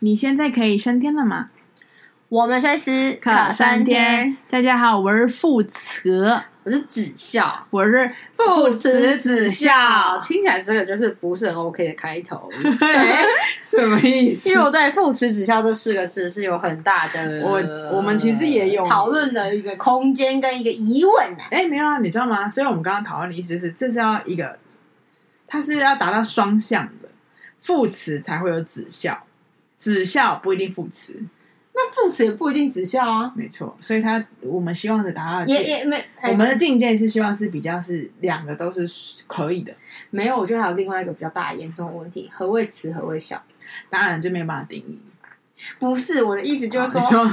[0.00, 1.46] 你现在可以升天了吗？
[2.28, 4.36] 我们随时可升天。
[4.50, 10.18] 大家好，我是副词，我是子孝，我是副词子孝。
[10.20, 12.50] 听起来这个就是不是很 OK 的开头，
[13.62, 14.50] 什么意思？
[14.50, 17.52] 因为我对副词子孝这四个字是有很大的，我
[17.96, 21.44] 我们其实也有讨论的一个空间跟一个疑问呢。
[21.50, 22.46] 哎，没有啊，你知道吗？
[22.46, 24.58] 所以我们刚刚讨论的意思就是，这是要一个，
[25.46, 27.08] 它是要达到双向的，
[27.60, 29.22] 副词才会有子孝。
[29.86, 31.14] 子孝不一定副词，
[31.72, 33.32] 那副词也不一定子孝啊。
[33.36, 38.84] 没错，所以他我们希望的达到也也没，我们的境界是希望是比较是两个都是
[39.28, 39.72] 可以的。
[40.10, 43.40] 没有，我觉得还有另外一个比较大的严重的问题：何谓慈，何谓孝？
[43.88, 44.98] 当然就没有办法定义。
[45.78, 47.24] 不是我的意思，就是说，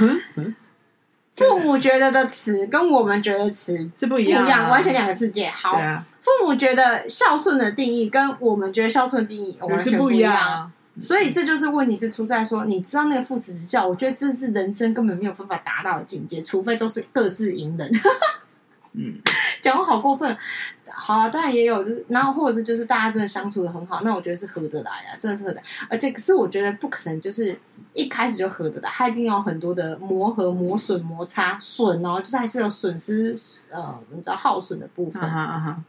[1.34, 5.50] 父母觉得的慈跟我们觉得慈是不一样，不一样，完全两个世界。
[5.50, 10.70] 好，啊、父母觉得孝顺的定义跟我们觉得孝顺的定义完全不一样。
[11.00, 17.90] 所以这就是问题，是出在说，你知道那个父子之教，我觉得这是人生根本没有办法达到的境界，除非都是各自隐忍。
[18.92, 19.18] 嗯，
[19.60, 20.36] 讲话好过分。
[20.88, 25.62] 好啊，当然也有，就是然后或者是就是大家真的相处的很好，那我觉得是合得来啊，真的是合得来。
[25.90, 27.58] 而且可是我觉得不可能就是
[27.92, 33.34] 一开始就合得来，他一定要很多的磨合、磨损、摩擦、损哦，就是还是有损失
[33.68, 35.20] 呃，你知道耗损的部分。
[35.20, 35.84] 啊哈啊哈。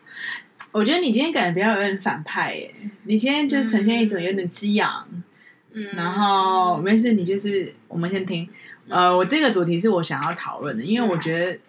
[0.76, 5.08] 我觉得你今天感觉比较有点反派耶，你今天就呈现一种有点激昂，
[5.74, 8.46] 嗯，然后没事，你就是我们先听，
[8.90, 11.60] 呃，我这个主题是我想要讨论的，因为我觉得，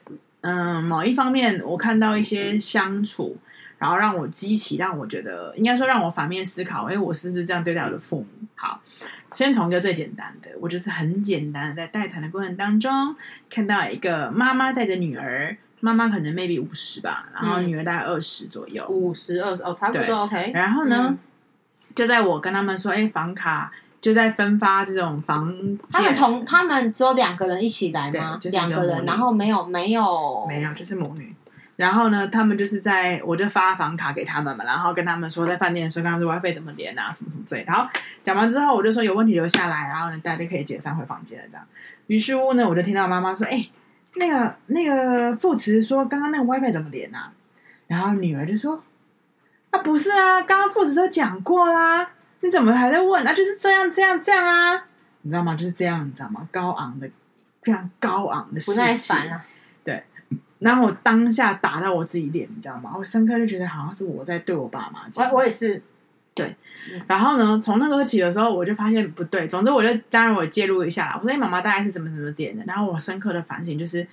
[0.41, 3.39] 嗯、呃，某一方面我看到一些相处，
[3.79, 8.27] 然后让我激起，让我觉得应该说让我反面思考，哎，我是不是这样对待我的父母？
[8.57, 8.83] 好，
[9.31, 13.15] 先从一个最简单的，我就是很简单的在带团的过程当中，
[13.49, 15.57] 看到一个妈妈带着女儿。
[15.81, 20.51] 妈妈可能 maybe 五十吧，然后女儿大概二十左右，五十二十哦，差不多 OK。
[20.55, 21.19] 然后呢，嗯、
[21.95, 25.55] 就在我跟他们说，哎，房卡就在分发这种房，
[25.91, 28.39] 他们同他们只有两个人一起来吗？
[28.41, 31.35] 就是、两个人，然后没有没有没有，就是母女。
[31.77, 37.65] 然后呢，他们就是在我就发房卡给他们嘛，然后跟他们说在饭店说，跟他们说 WiFi 怎么连啊，什么什么之类。
[37.67, 37.87] 然后
[38.23, 41.45] 讲完之后，我就说有问题留下来，然后呢，大家就可以解散回房间了。
[41.51, 41.67] 这样，
[42.07, 43.69] 于是乎呢，我就听到妈妈说，哎。
[44.17, 47.33] 那个那个副词说：“刚刚那个 WiFi 怎么连啊？”
[47.87, 48.83] 然后女儿就说
[49.71, 52.11] ：“啊，不是啊，刚刚副词都讲过啦，
[52.41, 53.23] 你怎么还在问？
[53.25, 54.85] 那、啊、就是这样这样这样啊，
[55.23, 55.55] 你知道吗？
[55.55, 56.49] 就是这样，你知道吗？
[56.51, 57.09] 高昂的，
[57.63, 59.45] 非常高昂的，不耐烦啊。
[59.85, 60.05] 对，
[60.59, 62.93] 然后我当下打到我自己脸，你知道吗？
[62.97, 65.83] 我深刻就觉得好像是我在对我爸妈讲，我我也是。”
[66.37, 66.55] 对，
[67.07, 69.49] 然后呢，从那个起的时候，我就发现不对。
[69.49, 71.15] 总之，我就当然我介入一下啦。
[71.17, 74.07] 我说：“哎，妈妈大概是怎么怎么点的？”然后我深刻的反省就是，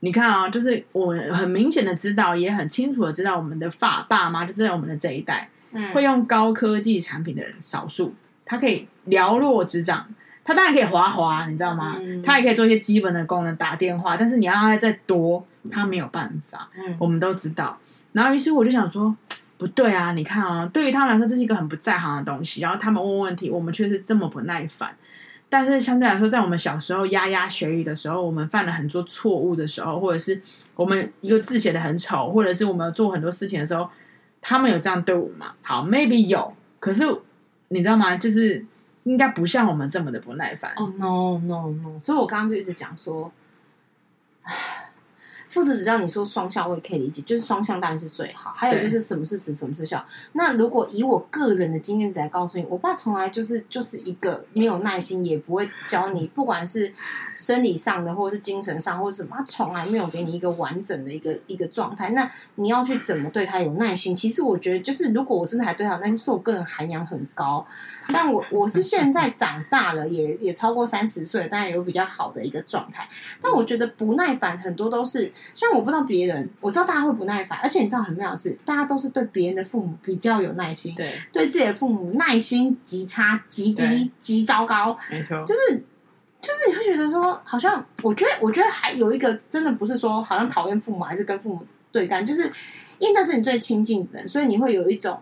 [0.00, 8.14] 你看啊、哦，就是我很明显的知道，也很清楚的知道，我们的爸爸妈就在我们的这一代，嗯，会用高科技产品的人少数，
[8.46, 10.06] 他可以寥落指掌，
[10.42, 11.98] 他当然可以滑滑，你知道吗？
[12.00, 14.16] 嗯、他也可以做一些基本的功能，打电话。
[14.16, 16.70] 但是你要让他再多，他没有办法。
[16.78, 17.78] 嗯，我们都知道。
[18.12, 19.14] 然后于是我就想说。
[19.62, 20.12] 不对啊！
[20.12, 22.60] 你看啊，对于他们来说，这是一个很不在行的东西。
[22.60, 24.92] 然后他们问问题，我们却是这么不耐烦。
[25.48, 30.42] 但是相对来说，在我们小时候牙牙学语的时候，我们犯了很多错误的时候，或者是
[30.74, 33.88] 我们一个字写得很丑，或者是我们做很多事情的时候，
[34.40, 35.52] 他们有这样对我吗？
[35.62, 36.52] 好，maybe 有。
[36.80, 37.04] 可是
[37.68, 38.16] 你知道吗？
[38.16, 38.66] 就是
[39.04, 40.72] 应该不像我们这么的不耐烦。
[40.76, 41.98] 哦、，no no no！
[42.00, 43.30] 所以我刚刚就一直讲说，
[45.52, 48.54] 父子只要，你说双向我也可以理解，就是双向当然是最好。
[48.56, 50.02] 还有就是什么是慈，什么是孝。
[50.32, 56.94] 那如果以我个人的经验值来告诉你，我爸从来就是就是一个没有耐心，也不会教你，不管是
[57.34, 62.10] 生理上的，或者是精神上，或者什么，他从来没有给你一个完整的一个一个状态。
[62.10, 64.14] 那你要去怎么对他有耐心？
[64.14, 67.66] 其实我觉得，就是如果我真的还对他，那就是我个人涵养很高。
[68.08, 73.08] 但我我是现在长大了，也也超过三十岁，当然有比较好的一个状态。
[73.40, 85.84] 但我觉得不耐烦很多都是像我不知道别人，我知道大家会不耐烦，而且你知道很妙的是，大家都是对别人的父母比较有耐心，对，对自己的父母耐心极差、极低、极糟糕，没错，就是
[86.42, 92.52] 就是你会觉得说，好像我觉得我觉得还有一个真的不是说好像讨厌父母，还是跟父母对干，就是
[92.98, 95.18] 因为那是你最亲近的人，所以你会有一种。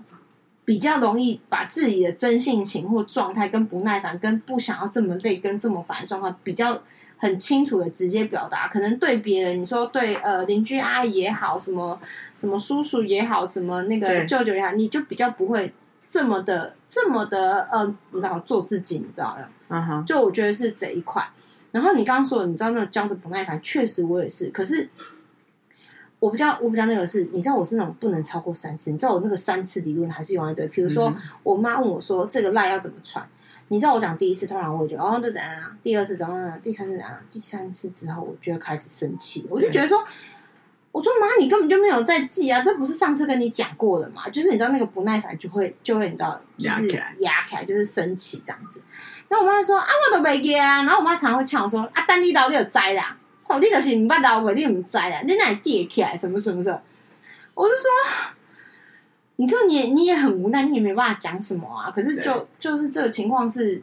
[0.63, 6.81] 比较容易把自己的真性情或状态跟不耐烦、跟不想要这么累、跟这么烦的状况，比较
[7.17, 8.69] 很清楚的直接表达。
[8.69, 11.99] 可能对别人，你说对呃邻居阿姨也好，什么
[12.37, 15.73] 什么叔叔也好，什么那个舅舅也好，你就比较不会
[16.11, 19.49] 这么的这么的呃，你知道做自己，你知道吗？
[19.69, 21.25] 嗯哼，就我觉得是这一块。
[21.71, 24.51] 然后你刚刚说，你知道那种教的不耐烦，确实我也是。
[24.51, 24.91] 可是。
[26.19, 28.91] 我比较，我比较那个是，你知道我是那种不能超过三次。
[28.91, 30.69] 你知道我那个三次理论还是用在这里。
[30.69, 31.11] 比如说，
[31.43, 33.27] 我妈问我说：“这个赖要怎么传？”
[33.69, 35.75] 你知道我讲第一次，通常我会觉得哦，就怎样啊？
[35.83, 36.61] 第二次怎样？
[36.61, 37.19] 第三次怎样？
[37.31, 40.05] 第三次之后，我就开始生气，我就觉得说，
[40.93, 44.29] 我说妈，你根本就没有在记啊，这不是上次跟你讲过的嘛？
[44.29, 46.89] 就是你知道那个不耐烦就会就会你知道，就是
[47.19, 48.83] 压起来，就是生气这样子。
[49.29, 50.83] 然后我妈说啊，我都没记啊。
[50.83, 53.17] 然后我妈常常会呛我说啊，单地刀你有摘啦，
[53.47, 56.81] 哦，你就是唔捌刀过，你唔摘啦，你哪里记起来什么什么什么？
[57.55, 57.83] 我就说。
[59.37, 61.91] 你这你也你也很无奈，你也没办法讲什么啊。
[61.91, 63.83] 可是就就是这个情况是，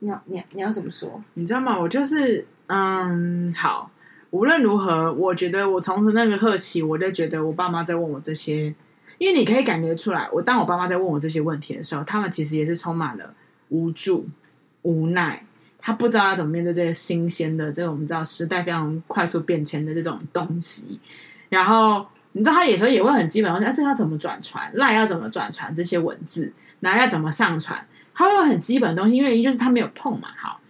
[0.00, 1.22] 你要你要你要怎么说？
[1.34, 1.78] 你知道吗？
[1.78, 3.88] 我就是嗯，好，
[4.30, 8.74] 无论如何，我觉得我从那个刻起，我就觉得我爸妈在问我这些，
[9.18, 13.34] 因为你可以感觉出来，我当我爸妈在问我这些问题的时候，他们其实也是充满了
[13.68, 14.28] 无助、
[14.82, 15.44] 无奈，
[15.78, 21.00] 他不知道要怎么面对这些新鲜的这种我们知道时代非常快速变迁的这种东西，
[21.48, 22.06] 然后。
[22.38, 24.70] 你知道他有时候也会很基本的问题，啊，这要怎么转传？
[24.74, 26.52] 赖要怎么转传这些文字？
[26.80, 27.82] 然后要怎么上传？
[28.12, 30.28] 他会有很基本的东西，因为就是他没有碰嘛。
[30.36, 30.60] 好，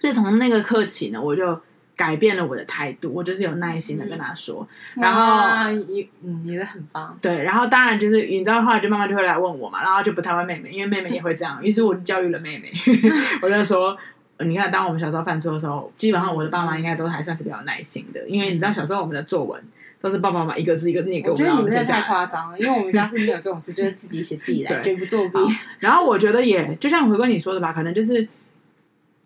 [0.00, 1.60] 所以从那个刻起呢，我就
[1.98, 4.66] 改变了我的态度，我就是有耐心的跟他说。
[4.96, 7.18] 嗯、然后也嗯，也很棒。
[7.20, 11.62] 对，然后当然就是你知道，后来就妈妈就会来问我嘛，然后就不太问妹妹，因为妹妹也会这样。
[11.62, 12.72] 于是我就教育了妹妹，
[13.42, 13.98] 我就说，
[14.38, 19.60] 你看，当我们小时候犯错的时候，基本上我的爸妈应该都还算是比较耐心的，因为你知道，小时候我们的作文。
[20.00, 21.44] 都是爸爸妈妈一个字一个字念给我们。
[21.44, 25.36] 我觉得你们这太夸张了，因为我们家是没有这种事，就是自己写自己来， 绝不作弊。
[25.80, 28.28] 然后我觉得也就像回归你说的吧，可能就是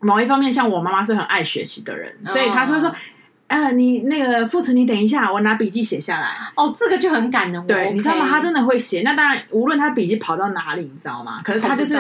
[0.02, 2.92] 某一方面，像我妈妈是很爱学习的人，所以她说说，
[3.46, 6.30] 呃，你那个副词，你等一下，我拿笔记写下来。
[6.56, 7.66] 哦，这个就很感人。
[7.66, 8.26] 对，你知道吗？
[8.28, 9.02] 他真的会写。
[9.02, 11.40] 那当然，无论他笔记跑到哪里，你知道吗？
[11.44, 11.96] 可是他就是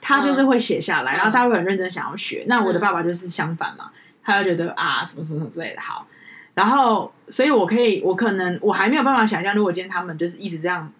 [0.00, 2.44] 他就是会写下来，然后他会很认真想要学。
[2.46, 3.90] 那我的爸爸就是相反嘛，
[4.22, 5.80] 他就觉得啊，什么什么之类的。
[5.80, 6.06] 好。
[6.52, 10.92] 然后，所以我可以，我可能我还没有办法想象，如果今天他们就是一直这样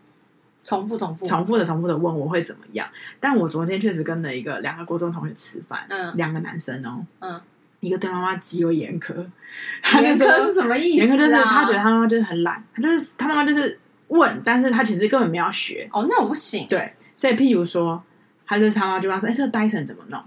[0.63, 2.87] 重复、重复、重复的、重复的问我会怎么样。
[3.19, 7.41] 但我昨天确实跟了一个两个国中同学吃饭，嗯，两个男生哦，嗯，
[7.81, 9.15] 一个对妈妈极为严苛，
[10.03, 11.07] 严苛是什么意思？
[11.07, 13.79] 严苛就是他觉得他妈妈就是很懒，他就是他妈妈就是
[14.09, 15.89] 问，但是他其实根本没有学。
[15.93, 16.67] 哦，那我不行。
[16.69, 18.03] 对，所以譬如说，
[18.47, 20.23] 他就是他妈妈就跟他说：“哎，这个 Dyson 怎么弄？”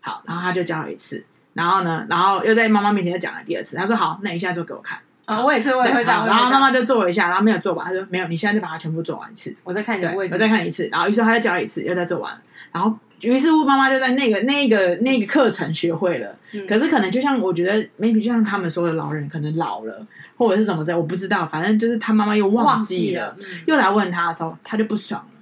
[0.00, 1.24] 好，然后他就教了一次。
[1.52, 3.76] 然后呢，然后又在妈妈面前又讲了第二次。
[3.76, 6.24] 他说：“好，那你现在做给我看。”啊，我也是，我也会这样。
[6.26, 7.84] 然后妈妈就做了一下，然后没有做完。
[7.84, 10.88] 她说：“没有，你现在就把它全部做完一次。”我再看你的位置，我再看一次。
[10.90, 12.32] 然后于是她再教了一次，又再做完。
[12.72, 16.36] 然后于是乎妈妈就在那个那个那个课程学会了。
[16.68, 20.06] 可是可能就像我觉得，maybe 就像他们说的，老人可能老了，
[20.36, 21.44] 或者是怎么着，我不知道。
[21.44, 23.36] 反正就是他妈妈又忘记了，
[23.66, 25.40] 又来问他的时候，他就不爽了。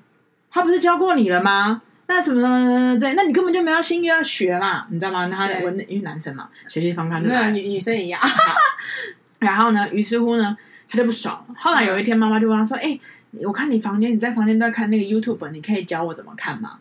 [0.51, 1.83] 他不是教过你了吗？
[2.07, 5.27] 那什么什么什么这，那你根本就没有心又要学嘛，你知道吗？
[5.27, 8.21] 那他我因为男生嘛，学习方法没有女女生一样。
[9.45, 10.57] 然后呢，于是乎呢，
[10.89, 11.55] 他就不爽了。
[11.57, 13.01] 后来有一天，妈妈就问他说：“哎、欸，
[13.47, 16.79] 我看你房间，你在房间都在看那个 YouTube，你可以教我怎么看吗？”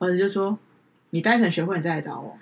[0.00, 0.58] 儿子就说
[1.10, 2.36] ：“你待成学会，你再来找我。”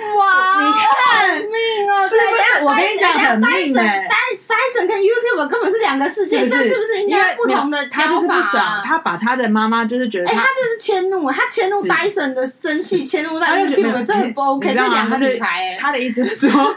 [0.00, 1.50] 哇，你看很命
[1.90, 2.08] 哦！
[2.08, 2.64] 是不是？
[2.64, 4.08] 我跟你讲很命哎。
[4.48, 8.82] Dyson 跟 YouTube 根本是两个世界，这是不是应该不同的教法？
[8.82, 15.76] 他把他的妈妈就是觉得，哎，他这是迁怒，他迁怒 Dyson 的生气，迁怒到 YouTube，这很不 OK，这两个品牌。
[15.78, 16.74] 他的意思是说，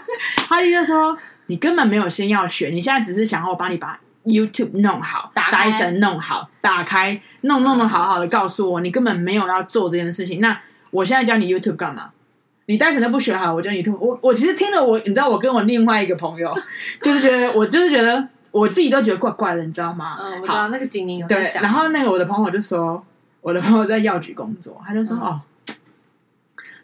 [0.50, 1.18] 他的意思是说，
[1.54, 10.42] 你根本没有先要学，你现在只是想要我帮你把 YouTube 弄好，Dyson 弄好，打开，弄弄的好好的，告诉我，你根本没有要做这件事情。
[10.42, 10.60] 那
[10.90, 12.10] 我现在教你 YouTube 干嘛？
[12.66, 14.00] 你单纯都不学好，我教你 YouTube。
[14.00, 16.52] 我我其实听了我，你知道我跟我另外一个朋友，
[17.04, 20.18] 就是觉得我就是觉得我自己都觉得怪怪的，你知道吗？
[20.20, 21.28] 嗯，我知道那个警铃有
[21.62, 23.06] 然后那个我的朋友就说，
[23.42, 25.42] 我的朋友在药局工作，他就说、嗯、哦，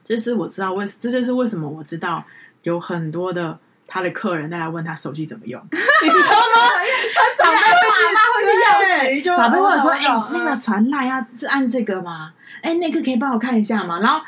[0.03, 2.24] 这是我知道为这就是为什么我知道
[2.62, 3.58] 有很多的
[3.89, 6.69] 他的客人再来问他手机怎么用， 你知道吗？
[7.15, 8.69] 他长辈会妈会去药
[9.10, 12.31] 局，长辈会说，哎、欸，那个传赖要是按这个吗？
[12.62, 14.00] 哎、欸，那个可以帮我看一下吗？
[14.00, 14.22] 然后。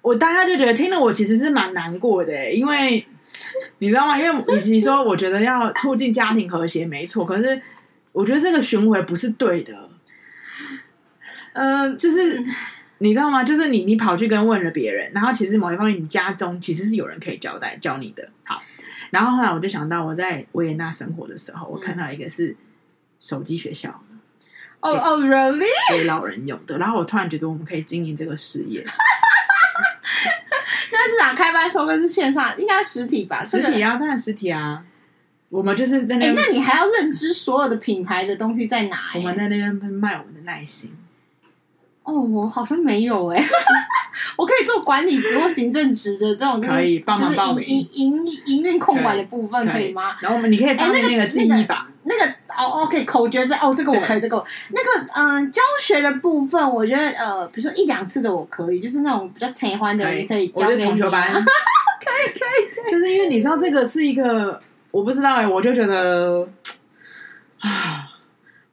[0.00, 3.06] 我当下就觉得听了，我其实是蛮难过的，因为
[3.78, 4.18] 你知道吗？
[4.18, 7.62] 因为与其说我觉得要促进家庭和谐，没错，可是
[8.10, 9.88] 我觉得这个循环不是对的。
[11.52, 12.42] 呃，就是
[13.02, 13.42] 你知道吗？
[13.42, 18.28] 就是你你跑去跟问了别人，然后其实某一方面你家中其实是有人可以交代教你的。
[18.44, 18.62] 好，
[19.10, 22.56] 然后后来我就想到我在维也纳生活的时候，我看到一个是
[23.18, 24.02] 手机学校，
[24.80, 25.66] 哦哦，really？
[25.90, 26.78] 给老人用的。
[26.78, 28.84] 然后我突然觉得我们可以经营这个事业。
[30.92, 33.42] 那是哪开班授课是线上，应该实体吧？
[33.42, 34.84] 实体啊，当然实体啊。
[35.48, 39.10] 我们就是在那，哎，那你还要认知所有的品牌的东西在哪？
[39.16, 40.92] 我们在那边卖我们的耐心。
[42.04, 43.42] 哦，我好像没有哎。
[44.36, 47.66] 我可以做管理职或行政职的这种，可以帮忙报名。
[47.66, 50.16] 营营营运控管的部分可以吗？
[50.20, 60.84] 然后我们你可以放那个记忆法，那个哦，OK，口诀是哦，这个我可以，这个那个嗯、呃，教学的部分，我觉得呃，比如说一两次的我可以，就是那种比较喜欢的，也可以教给你。
[60.84, 66.48] 我重修班， 可以可以，可以，就是因为你知道这个是一个，我不知道哎、欸，我就觉得
[67.58, 68.08] 啊，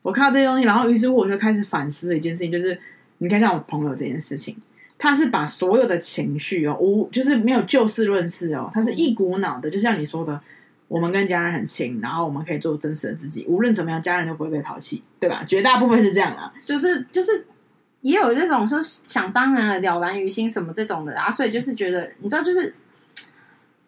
[0.01, 2.79] 我看到这些东西，然后于是乎我就开始反思的一件事情，就是
[3.19, 4.57] 你看像我朋友这件事情，
[4.97, 10.41] 他是把所有的情绪哦，无就是没有就事论事哦，他是一股脑的，就像你说的。
[10.89, 15.43] 我们跟家人很亲，然后我们可以做真实的自己，无论怎么样，家人都不会被抛弃，对吧？
[15.47, 17.45] 绝大部分是这样啊，就是就是
[18.01, 22.73] 也有这种说想当然了然于心什么这种的啊，所以就是觉得你知道，就是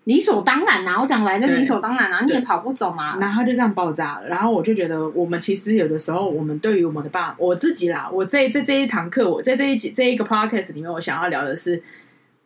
[0.05, 1.01] 理所当然啊。
[1.01, 3.17] 我讲来就理所当然啊，你也跑不走嘛。
[3.19, 11.81] 然后他就这样爆炸了，然后我就觉得，我们其实有的时候，我们对于我们的爸，我自己啦，我在在这一堂课，我在这一集这一个 podcast 里面，我想要聊的是，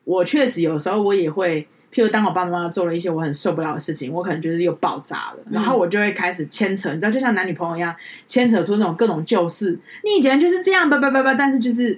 [0.03, 1.67] 我确实有时候我也会。
[1.93, 7.95] 譬如当我爸妈做了一些我很受不了的事情，我可能就是又爆炸了，然后我就会开始牵扯，你知道，就像男女朋友一样，
[8.27, 9.79] 牵扯出那种各种旧事。
[10.03, 11.97] 你以前就是这样，叭叭叭叭，但是就是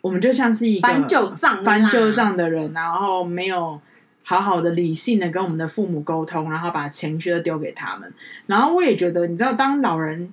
[0.00, 3.80] 我们就像是一个翻旧账、翻旧账的人，然后没有
[4.24, 8.12] 好好的理性的跟我们的父母沟通，然后把情绪都丢给他们。
[8.46, 10.32] 然后我也觉得，你知道，当老人，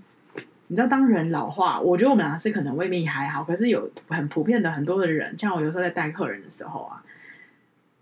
[0.67, 7.03] 你知道，当人老化，我觉得我们俩是可能未必还好，可是有很普遍的很多的人，像我有时候在带客人的时候啊。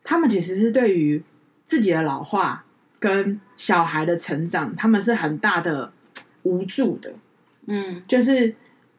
[0.01, 1.21] 他们其实是对于
[1.65, 2.63] 自己的老化
[2.97, 5.91] 跟小孩的成长，他们是很大的
[6.43, 7.11] 无助的。
[7.67, 8.55] 嗯，就是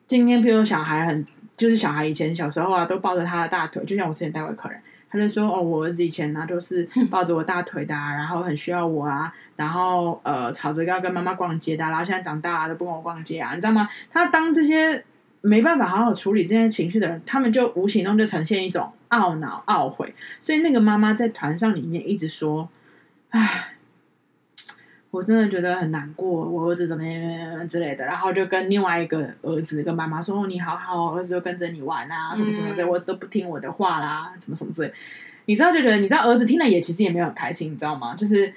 [0.06, 4.80] 今天，譬如小孩很，就是小孩以前小时候啊，都抱着他的大腿，就像我之前带过客人，
[5.10, 15.04] 他就说：“哦，我儿子以前呢、啊、都是抱着我大腿的、啊，然后很需要我啊，然后呃吵着要跟妈妈逛街的、啊，然后现在长大了都不跟我逛街啊，你知道吗？”他当这些。
[15.42, 20.14] 没办法好好处理这些情绪的人，他们就无形中就呈现一种懊恼、懊悔。
[20.38, 22.68] 所以那个妈妈在团上里面一直说
[23.30, 23.72] ：“唉，
[25.10, 34.92] 我真的觉得很难过，我儿子怎么样之类的。”然后就跟另外一个儿子跟妈妈说：“你好好，儿子就跟着你玩啊，什么什么的，我都不听我的话啦，什么什么之类。”
[35.46, 38.14] 你知道就觉得，你知道儿子听了也其实也没有很开心，你知道吗？
[38.14, 38.52] 就是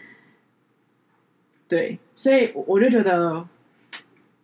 [1.68, 3.48] 对，所以我就觉得。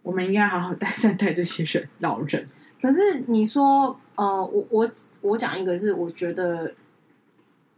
[0.01, 2.44] 我们应该好好待善待这些人老人。
[2.82, 4.89] 可是你说，呃，我我
[5.22, 6.74] 我讲一个，是我觉得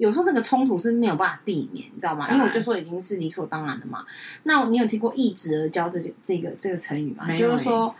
[0.01, 2.27] 有时候这个冲突是没有办法避免，你知道吗？
[2.31, 4.03] 因为我就说已经是理所当然的嘛。
[4.41, 7.31] 那你有听过“易子而教”这这个这个成语吗？
[7.35, 7.93] 就是说，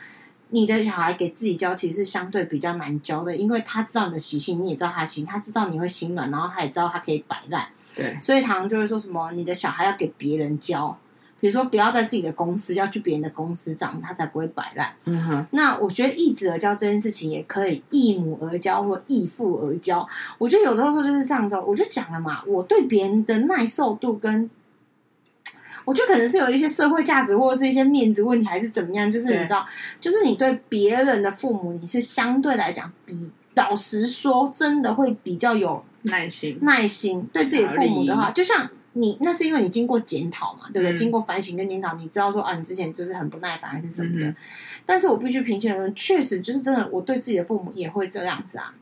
[0.50, 7.68] 你的小孩给自己教，其实是相对比较难教的，因为他知道你的习性，你也知道他的习性，他知道你会心软，然后他也知道他可以摆烂。
[7.96, 10.98] 对，所以常常就会说什么，你的小孩要给别人教。
[11.42, 14.94] 比如说，不要在自己的公司，要去别人的公司，这样他才不会摆烂。
[15.06, 15.48] 嗯哼。
[15.50, 20.08] 那我觉得一子而教这件事情，也可以一母而教或一父而教。
[20.38, 24.48] 我觉得有时候说就是这样子，我就讲了嘛，我对别人的耐受度跟，
[25.84, 29.12] 我觉得可能是有一些社会价值或者是一些面子问题，还是怎么样？
[29.12, 29.66] 就是你知道，
[30.00, 36.60] 就是你对别人的父母，你是相对来讲比老实说，真的会比较有耐心。
[36.62, 38.70] 耐心对自己父母的话，就像。
[38.94, 40.94] 你那是因为你经过检讨嘛，对不对？
[40.94, 44.28] 嗯、经过反省跟检讨，你知道说啊，你之前就是很不耐烦还是什么的。
[44.28, 44.36] 嗯、
[44.86, 48.74] 但是我必须平心而论，确实就是真的，我对自己的父母也会这样子啊。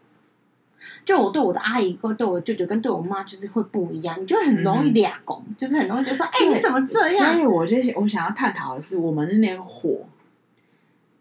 [1.06, 7.34] 就我对我的阿姨跟对我的舅舅跟对我妈就是会不一样，你就很容易俩拱，嗯、就是很容易就说，哎、欸，你怎么这样？
[7.34, 10.06] 所以我就我想要探讨的是，我们那边火。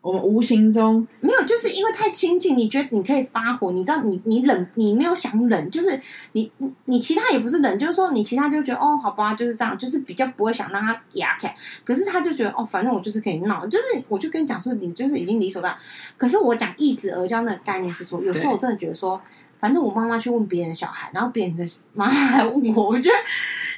[0.08, 6.00] 我们无形中没有，就是因为太亲近，你觉得你可以发火，你知道你你冷，你没有想冷，就是
[6.32, 6.50] 你
[6.86, 11.54] 你其他也不是冷，就是说你其他就觉得哦，好吧，就是这样，就是比较不会想让他压开。
[11.84, 15.78] 可是他就觉得哦，反正我就是可以闹，就是我就跟你讲说，你就是已经理所当然。
[16.16, 19.20] 可是我讲易子而教那个概念是说，有时候我真的觉得说，
[19.58, 23.16] 反正我妈妈去问别人的小孩，然后别人的妈妈来问我，我觉得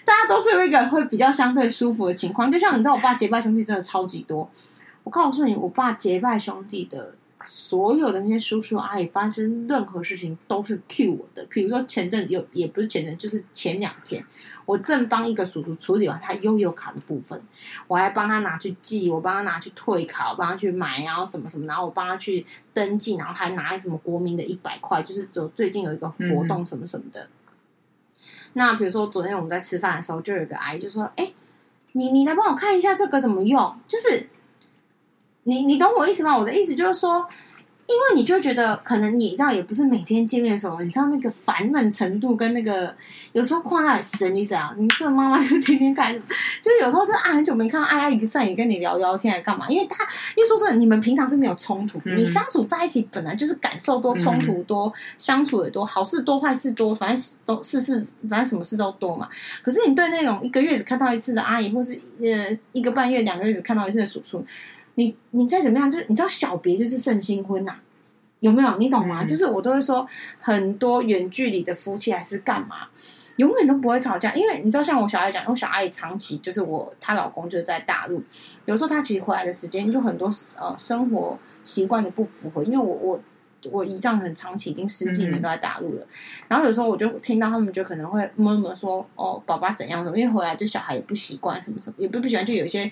[0.04, 2.52] 大家都是有一个会比较相对舒服的情况。
[2.52, 4.48] 就像你知道，我爸结拜兄弟真的超级多。
[5.02, 11.44] 我告诉你，我爸结拜兄弟的所有的那些叔叔阿姨，发生任何事情都是 cue 我的。
[11.48, 14.22] 比如说前阵有，也不是前阵，就是前两天，
[14.66, 17.42] 我正帮一个叔叔处理完他悠游卡的部分，
[17.88, 27.24] 我还帮他拿去寄，我帮他拿去退卡，我帮他去买，然后什么什么，然后我帮他去登记，然后还拿什么国民的一百块，就是走最近有一个活动什么什么的。
[27.24, 27.30] 嗯、
[28.52, 31.34] 那比如说昨天我们在吃饭的时候，就有一个阿姨就说：“哎、欸，
[31.92, 34.28] 你你来帮我看一下这个怎么用？”就是。
[35.44, 36.36] 你你懂我意思吗？
[36.36, 37.26] 我的意思就是说，
[37.88, 42.94] 因为你就觉得，可能你知道，也不是每天见面的时候，你知道那个烦闷程度跟那个
[43.32, 44.74] 有时候旷那里神，你怎样？
[44.78, 46.24] 你这个妈妈就天天干什么？
[46.60, 49.66] 就是有时候就啊，很久没看到，哎呀，一个算也跟你聊聊天，来干嘛？
[49.68, 50.04] 因为他，
[50.36, 59.26] 因为说真的，你们平常是没有冲突，嗯、你相处在一起本来就是感受多，冲突多，嗯、相处也多，好事多，坏事多，反正都事事，反正什么事都多嘛。
[59.62, 64.44] 可是你对那种一个月只看到一次的阿姨，或是呃一个半月、两个月只看到一次的叔叔。
[65.00, 67.80] 你你再怎么样，就是你知道小别就是胜新婚呐、啊，
[68.40, 68.76] 有没有？
[68.76, 69.24] 你懂吗？
[69.24, 70.06] 嗯、就是我都会说，
[70.38, 72.88] 很多远距离的夫妻还是干嘛，
[73.36, 78.22] 永远都不会吵架，因为你知道，像我小爱讲，我小爱长期就是我她老公就是在大陆，
[78.66, 83.20] 有时候他其实回来的时间就很多呃生活习惯的不符合，因为我我
[83.70, 86.08] 我姨丈很长期已经十几年都在大陆了，嗯、
[86.48, 92.90] 然后有时候我就听到他们就可能会默默说哦，宝宝怎样怎么，因为回来就小孩也不习惯什么什么，也不不喜欢，就有一些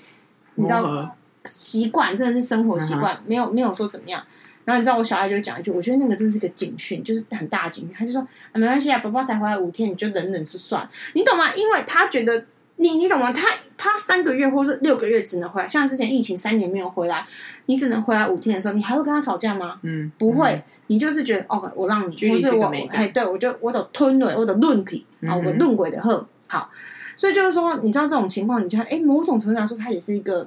[0.54, 1.14] 你知道。
[1.44, 4.22] 习惯真的是生活习惯，没有没有说怎么样。
[4.64, 7.94] 然后你知道我小孩就讲一句，我觉得那个真是个警讯，就是很大的警讯。
[7.98, 8.20] 他就说
[8.52, 11.46] ：“啊、没关系啊，宝宝才回来五天，你就忍忍是算，你懂吗？
[11.54, 12.44] 因为他觉得
[12.76, 13.32] 你你懂吗？
[13.32, 17.24] 他他三个月或是六个月只能回来，像之前疫情三年没有回来，
[17.64, 19.78] 你只能回来五天的时候，你还会跟他吵架吗？
[19.84, 26.70] 嗯，不会，嗯、你就是觉得哦，我让你，不是我，哎，对我就我得吞了，我的论体啊，我的论鬼的喝好。
[27.16, 30.46] 所以就是说，你知道这种情况，你就哎，某种程度来说，他也是一个。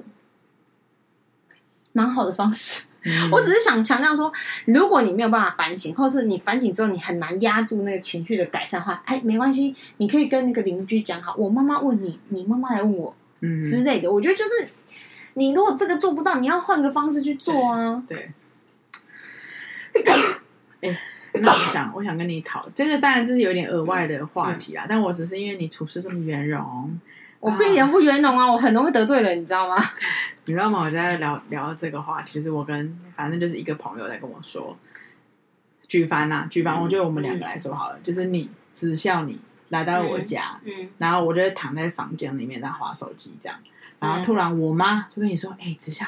[1.92, 4.32] 蛮好的方式，嗯、我只是想强调说，
[4.64, 14.10] 如果你没有办法反省，或是你反省之后你很难压住那个情绪的改善的话，哎，没关系，你可以跟那个邻居讲好，我妈妈问你，你妈妈来问我，嗯之类的。
[14.10, 14.68] 我觉得就是，
[15.34, 18.02] 你如果这个做不到，你要换个方式去做啊。
[18.06, 18.30] 对。
[20.80, 20.96] 哎，
[21.34, 26.98] 那我想，我想跟你讨这个，当然这是有点额外的话题啦，嗯、但我只是因为你处事这么圆融。
[27.42, 29.74] 我并不圆融啊，我很容易得罪人，你知道吗？
[30.46, 30.84] 你知道吗？
[30.84, 34.78] 我在聊聊这个话题，就是我跟反正就是一个朋友在跟我说，
[35.88, 43.58] 举凡呐、啊，举凡，我觉得我们两个来说好了，嗯、就是你只笑你来到了我家，嗯，嗯然后我就躺在房间里面在划手机这样，
[43.98, 46.06] 然后突然我妈就跟你说，哎、欸，子笑，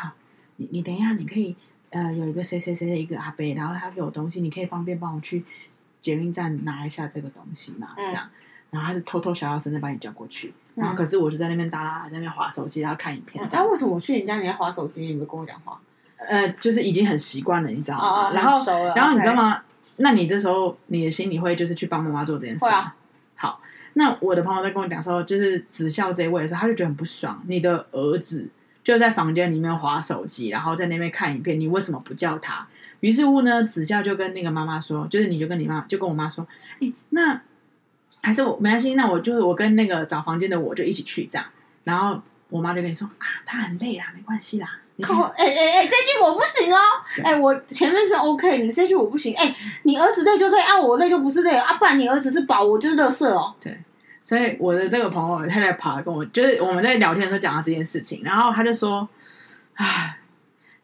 [0.56, 1.56] 你你等一下，你可以
[1.90, 5.44] 呃有一个谁谁谁的一个阿伯，然后他给我东西，你可以方便帮我去
[6.00, 8.24] 捷运站拿一下这个东西嘛，这样。
[8.24, 8.38] 嗯
[8.74, 13.46] 然后他是偷偷小小声的把你叫过去，嗯、然后可是我就在那边哒啦，在那边滑手机，然后看影片。
[13.50, 15.80] 但为什么我去你家你在滑手机，你没跟我讲话？
[16.16, 18.02] 呃，就是已经很习惯了，你知道吗？
[18.04, 18.58] 哦哦、然后，
[18.96, 19.60] 然后你知道吗
[19.98, 22.64] 那你这时候你的心里会就是去帮妈妈做这件事。
[22.64, 22.94] 会啊。
[23.36, 23.60] 好，
[23.92, 27.40] 那我的朋友在跟我讲说，就是子孝这一位的时候，他就觉得很不爽。
[27.46, 28.48] 你的儿子
[28.82, 32.66] 就在房间里面划手机，然后在那边看影片，你为什么不叫他？
[33.00, 36.46] 于是乎呢，子孝就跟那个妈妈说，就是你就跟你妈就跟我妈说，
[36.80, 37.40] 哎，那。
[38.24, 41.46] 还是我没关系，那我就是我跟那个找房间的我就一起去这样，
[41.84, 44.78] 然后我妈就跟你说啊，她很累啦，没关系啦。
[45.02, 46.78] 靠，哎哎哎，这句我不行哦，
[47.22, 53.54] 哎对，我前面是 OK，你这句我不行，哎，你儿子累就累啊，我累就不是累啊，不然你儿子是宝，我就是乐色哦。
[53.60, 53.76] 对，
[54.22, 59.06] 所以我的这个朋友他在跑来跟我，就是我们在聊天的时候讲到这件事情，然后他就说，
[59.74, 60.16] 唉，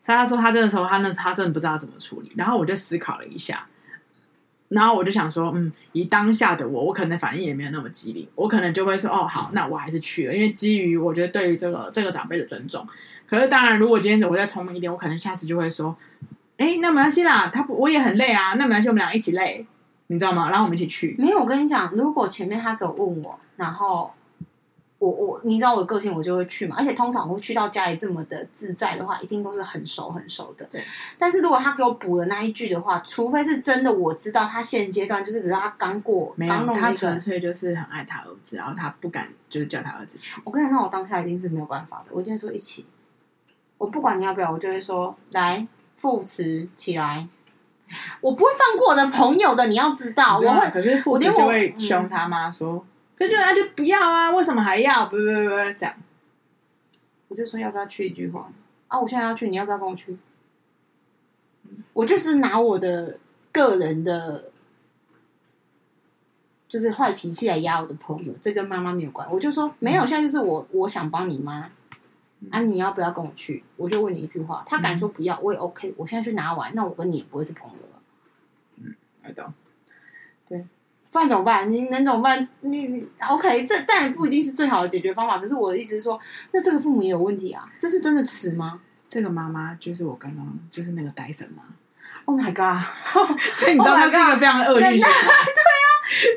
[0.05, 3.65] 他说他这个时候他那他真的不知道怎么处理，然后我就思考了一下。
[4.71, 12.87] 然后我就想说，嗯，以当下的我，我可能反应也没有那么激烈，我可能就会说，哦，好，那我还是去了，因为基于我觉得对于这个这个长辈的尊重。
[13.29, 15.97] 可是当然，如果今天我再聪明一点，我可能下次就会说，
[16.57, 19.67] 哎，那没关系啦，他不，我也很累啊，那没关系，我们俩一起累，
[20.07, 20.49] 你知道吗？
[20.51, 21.15] 然后我们一起去。
[21.19, 24.13] 没有，我跟你讲，如果前面他走问我，然后。
[25.01, 26.77] 我我你知道我的个性，我就会去嘛。
[26.79, 30.69] 而且通常我会去到家里这么的自在的话，一定都是很熟很熟的。
[30.71, 30.85] 对。
[31.17, 40.39] 但是如果他给我补了那一句的话，除非是真的我知道他现阶段就是，比如说他刚过，没有刚弄那个，他纯粹就是很爱他儿子，然后他不敢就是叫他儿子去。
[40.45, 42.85] 我跟你讲，那我当下一定是没有办法的，我一定会说一起。
[43.79, 47.27] 我不管你要不要，我就会说来副词起来。
[48.21, 50.37] 我不会放过我的朋友的，你要知道。
[50.37, 52.75] 我会，可是父慈就会凶他妈说。
[52.75, 52.85] 嗯
[53.27, 54.31] 就就他就不要啊！
[54.31, 55.07] 为什么还要？
[55.07, 55.95] 不不不不这样，
[57.29, 58.51] 我就说要不要去一句话
[58.89, 58.99] 啊！
[58.99, 60.17] 我现在要去，你要不要跟我去？
[61.93, 63.19] 我就是拿我的
[63.53, 64.51] 个人的，
[66.67, 69.31] 就是坏脾气来压我的朋友，这跟妈妈没有关。
[69.31, 71.71] 我就说没有，现在就是我我想帮你妈
[72.51, 72.61] 啊！
[72.61, 73.63] 你要不要跟我去？
[73.77, 75.95] 我就问你一句话，他敢说不要，我也 OK。
[75.99, 78.03] 我现在去拿完，那我跟你也不会是朋友了。
[78.77, 79.45] 嗯，好的，对。
[81.13, 81.69] 不然怎么办？
[81.69, 82.47] 你能怎么办？
[82.61, 85.39] 你，你 OK，这但也不一定是最好的解决方法。
[85.39, 86.19] 可是我的意思是说，
[86.53, 87.69] 那这个父母也有问题啊？
[87.79, 88.81] 这是真的迟吗？
[89.09, 91.65] 这个妈妈就是我刚刚就是那个呆粉吗
[92.27, 92.81] ？Oh my god！
[93.55, 94.97] 所以你知道她是一个非常恶劣的。
[94.97, 95.11] 对啊，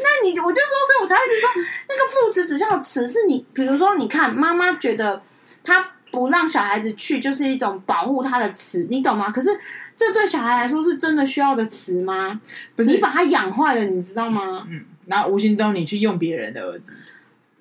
[0.01, 1.49] 那你我就说，所以我才一直说，
[1.87, 5.21] 那个父慈子孝的慈是你，比如说，你看妈妈觉得
[5.63, 9.31] 她不让小孩子去，就是一种保护他的词，你懂吗？
[9.31, 9.49] 可是
[9.95, 12.39] 这对小孩来说是真的需要的词吗？
[12.75, 14.67] 不是你把他养坏了，你知道吗？
[14.69, 16.93] 嗯，然后无形中你去用别人的儿子，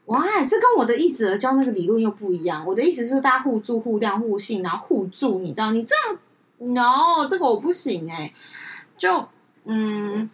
[0.05, 2.67] 哇，这跟我的一子而教那个理论又不一样。
[2.67, 5.71] 我的意思是说，大家互助、互谅、互信，然后互助，你知道？
[5.71, 6.19] 你这样
[6.75, 8.35] ，no，这个我不行哎、欸，
[8.99, 9.27] 就
[9.65, 10.29] 嗯。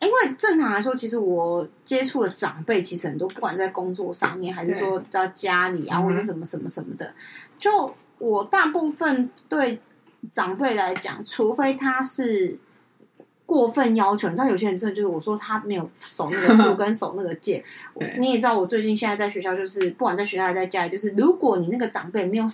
[0.00, 7.12] 因为正常来说，其实我接触的长辈其实很多，不管在工作上面，还是说在家里啊，或者什么什么什么的。
[7.58, 9.80] 就我大部分对
[10.30, 12.58] 长辈来讲，除非他是
[13.44, 17.64] 过分要求，你知道，有些人真的就是我说他没有守那个度 跟守那个界。
[18.18, 22.44] 你也知道，我最近现在在学校，就是不管在学校还是在家里，就是如果你那个长辈没有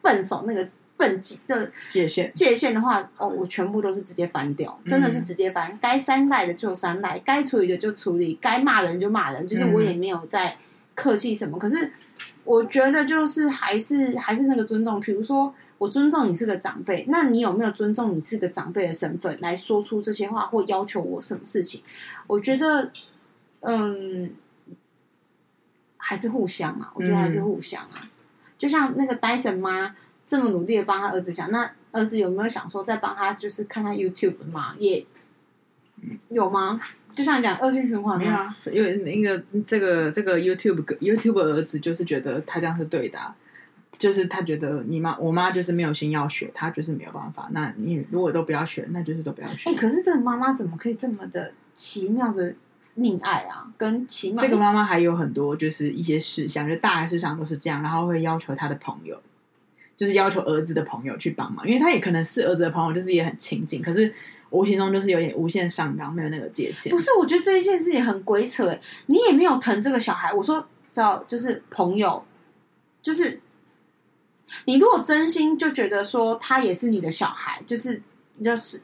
[0.00, 0.68] 笨守那个。
[0.96, 5.76] 本级的界限界限的话，哦，我全部都是直接翻掉，真的是直接翻。
[5.80, 10.56] 该三代的就三代，该处理的就处理，该骂人就骂人，就是我也没有在
[10.94, 11.58] 客气什么。
[11.58, 11.92] 可是
[12.44, 21.82] 我觉得就是还是还是那个尊重，比如说我尊重你是个长辈，那你有没有尊重你是个长辈的身份来说出这些话或要求我什么事情？
[22.28, 22.92] 我觉得，
[23.60, 24.30] 嗯，
[25.96, 28.08] 还是互相啊，我觉得还是互相啊，
[28.56, 29.96] 就像那个戴森妈。
[30.24, 34.74] 这么努力的帮他儿子想，那儿子有没有想说再帮他，就是看看 YouTube 嘛？
[34.78, 35.04] 也
[36.28, 36.80] 有吗？
[37.14, 38.56] 就像你讲恶性循环，没有啊？
[38.72, 43.18] 因为那个这个这个 YouTube YouTube 儿子就是觉得他这样是对的，
[43.96, 47.48] 就是他觉得你妈我妈就是没有心要学，他就是没有办法。
[47.52, 49.70] 那你如果都不要学，那就是都不要学。
[49.70, 52.52] 哎，可是这个妈妈怎么可以这么的奇妙的
[52.98, 53.72] 溺爱啊？
[53.78, 59.22] 跟奇妙这个妈妈还有很多就是一些事项，就大概事项都是这样，然后会要求他的朋友。
[59.96, 64.12] 就是要求儿子的朋友去帮忙，因为他也可能是儿子的朋友，就是也很亲近，可是
[64.50, 66.90] 无形中就是有点无限上纲，没有那个界限。
[66.90, 70.32] 不是，我觉得这一件事情很鬼扯诶，你也没有疼这个小孩。
[70.32, 72.24] 我说，知道就是朋友，
[73.02, 73.40] 就是
[74.64, 78.02] 你如果真心就觉得说他也是你的小孩，就是
[78.36, 78.80] 你要视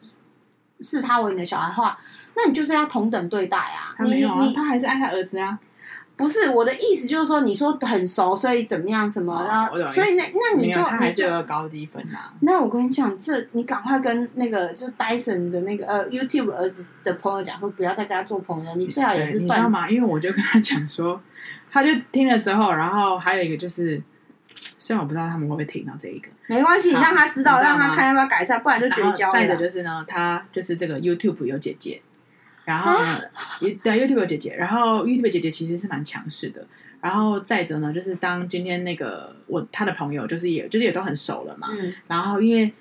[0.81, 1.99] 视他为你的小孩的话，
[2.35, 3.95] 那你就是要同等对待啊。
[3.97, 5.59] 他没有啊，你你他还是爱他儿子啊。
[6.21, 9.09] 不是我的意思，就是说你说很熟，所以怎么样？
[9.09, 9.35] 什么？
[9.35, 12.31] 哦、然后所以那那你就他还是有个高低分啊。
[12.41, 19.43] 那我跟你讲，这你赶快跟那个就是 Dyson 的那个呃 YouTube 儿子的朋友讲，说不要在家做朋友，你最好也是断。
[19.45, 19.89] 你知道吗？
[19.89, 21.19] 因为我就跟他讲说，
[21.73, 24.03] 他就听了之后，然后还有一个就是，
[24.79, 29.33] 虽然我不知道他们会不会听到这一个，没关系，你让他知道，让他看要不要改善，不然就绝交了。
[29.33, 32.03] 再者就是呢，他就是这个 YouTube 有姐姐。
[32.71, 33.21] 然后呢，
[33.83, 36.65] 对 YouTube 姐姐，然后 YouTube 姐姐其实是蛮强势的。
[37.01, 41.67] 然后再者呢，就是当今天那个我他的朋友，就是也就是也都很熟了嘛。
[41.73, 41.93] 嗯。
[42.07, 42.73] 然后因为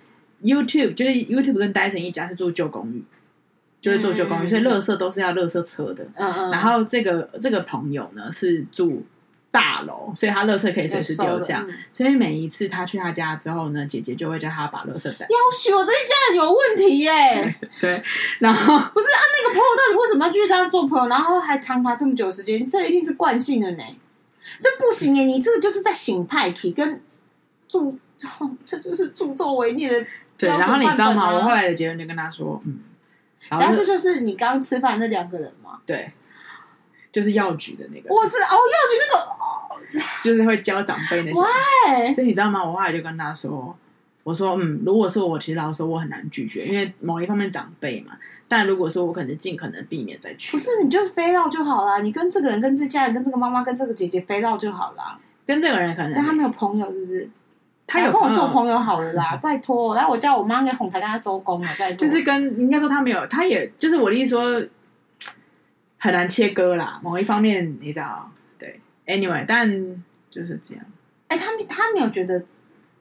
[0.43, 3.03] YouTube 就是 YouTube 跟 Dyson 一家是住旧公寓，
[3.81, 6.03] 就是住旧公寓，嗯、所以垃圾都是要垃圾车的。
[6.13, 6.51] 嗯嗯。
[6.51, 9.03] 然后这个这个朋友呢是住。
[9.51, 11.67] 大楼，所以他垃圾可以随时丢，这样。
[11.91, 15.25] 所以每一次他去他家之后呢，姐姐就会叫他把垃圾带。
[15.25, 17.55] 要许我这一家人有问题耶！
[17.81, 18.03] 对，
[18.37, 19.07] 然后不是
[20.19, 22.67] 么要继续跟他做朋友，然后还长达这么久时间？
[22.67, 23.83] 这一定是惯性的呢，
[24.59, 25.23] 这不行耶！
[25.23, 27.01] 你这个就是在醒派气，跟
[27.67, 27.97] 助
[28.65, 30.07] 这就是助纣为虐的。
[30.37, 31.33] 对，然后你知道吗？
[31.33, 32.79] 我后来的结论就跟他说，嗯，
[33.49, 35.79] 然后这就是你刚刚吃饭那两个人嘛？
[35.85, 36.11] 对。
[37.11, 41.39] 就是药局的那个，我是哦，药局那个哦，就是会教长辈那些。
[41.39, 42.63] 喂所以你知道吗？
[42.63, 43.75] 我后来就跟他说
[44.21, 48.15] ：“我说，嗯，如果是我，其实老实说我很难拒绝，因为某一方面长辈嘛。
[48.49, 52.01] 但如果说我可能尽可能避免再去，不是，你就是飞绕就好了。
[52.01, 55.17] 你跟这个人、跟这家人、跟这个妈妈、跟这个姐姐飞绕就好了。
[55.45, 57.29] 跟这个人可能，但他没有朋友，是不是？
[57.87, 59.95] 他有跟我做朋友好了啦，拜托。
[59.95, 62.05] 然后我叫我妈给哄抬跟他周公了，拜托。
[62.05, 64.67] 就是跟应该说他没有，他也就是我的意思说。
[66.01, 69.69] 很难切割啦，某一方面你知道，对，anyway，但
[70.29, 70.85] 就是这样。
[71.27, 72.41] 哎、欸，他他没有觉得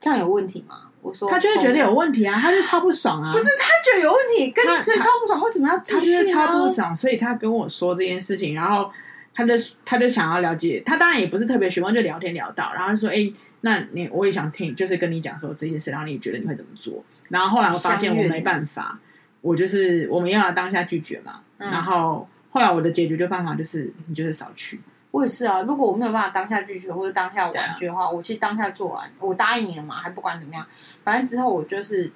[0.01, 0.88] 这样有问题吗？
[1.29, 3.33] 他就会觉得有问题啊，他就超不爽啊。
[3.37, 5.97] 不是他觉得有问题，跟所以超不爽，为什么要继续？
[6.01, 8.91] 他就是超不爽，所以他跟我说这件事情，然后
[9.35, 18.99] 他就他就想要了解，他当然也不是特别询问，就聊天聊到，然后就说：“哎、欸，那你我也想听，就是跟你讲说这件事，然后你觉得你会怎么做？”然后后来我发现我没办法，
[19.41, 22.29] 我就是我们要当下拒绝嘛，嗯、然后。
[22.51, 24.81] 后来我的解决的办法就是，你就是少去。
[25.19, 30.65] 我也是啊，如果我没有办法当下拒绝或者当下婉拒的话，啊、我其实当下做完，我答应你了嘛，还不管怎么样，
[31.03, 32.13] 反正之后我就是，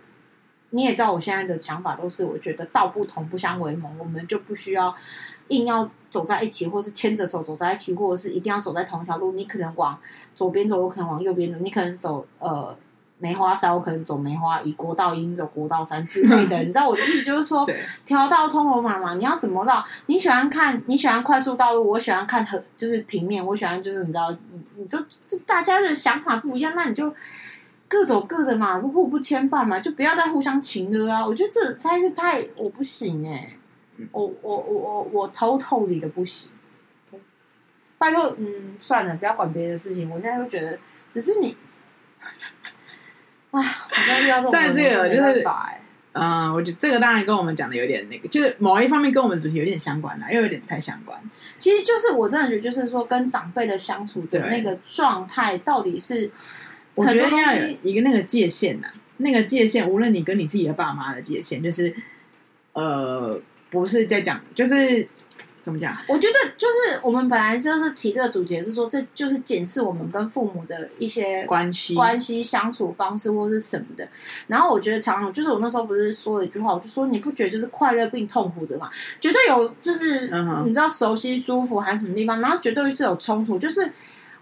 [0.71, 4.95] 你也知道我现在的想法都是，我觉得道不同不相为谋，我们就不需要
[5.49, 9.33] 硬要走在一起，或是牵着手走在一起，或者是一定要走在同一条路。
[9.33, 9.99] 你可能往
[10.33, 12.79] 左边走，我可能往右边走，你可能走呃。
[13.23, 16.59] 梅花三，我可能走梅花；以国道一，走国道三之类的。
[16.67, 17.65] 你知道我的意思，就是说，
[18.05, 19.15] 条对道通罗马嘛。
[19.15, 19.85] 你要怎么绕？
[20.07, 27.15] 你喜欢看，你喜欢快速道路，我喜欢看很就是平面，我喜欢就是你知道，你你就就大家的想法不一样，那你就
[27.87, 31.25] 各走各的嘛，互不牵绊嘛，就不要再互相情了啊！
[31.25, 33.59] 我觉得这实在是太我不行哎、欸
[33.99, 36.51] 嗯，我我我我我偷偷里的不行。
[37.99, 40.11] 拜托，嗯，算了，不要管别的事情。
[40.11, 40.77] 我现在会觉得，
[41.09, 41.57] 只是你，
[43.53, 45.45] 啊，我现在遇到这种， 算这个就是，
[46.15, 51.19] 嗯，我觉得这个当然跟我们讲的有点那个，就是某一方面跟我们主题有点相关啦，又有点不太相关。
[51.57, 56.31] 其实就是我真的觉得，就是说跟长辈的相处的那个状态，到底是，
[56.95, 58.88] 我觉得要有一个那个界限呐，
[59.19, 61.95] 那个界限，无论你跟你自己的爸妈的界限，就是，
[62.73, 65.07] 呃，不是在讲，就是。
[65.62, 65.96] 怎么讲？
[66.09, 74.07] 我觉得就是我们本来就是提这个主题，是说这就是检视我们跟父母的一些关系、关系相处方式或是什么的。
[74.48, 78.90] 然后我觉得常常就是我那时候不是说了一句话，我就说你不觉得就是快乐并痛苦的嘛？
[79.20, 80.29] 绝对有，就是
[80.66, 83.57] 你知道熟悉舒服还是什么地方，然后绝对是有冲突。
[83.57, 83.92] 就是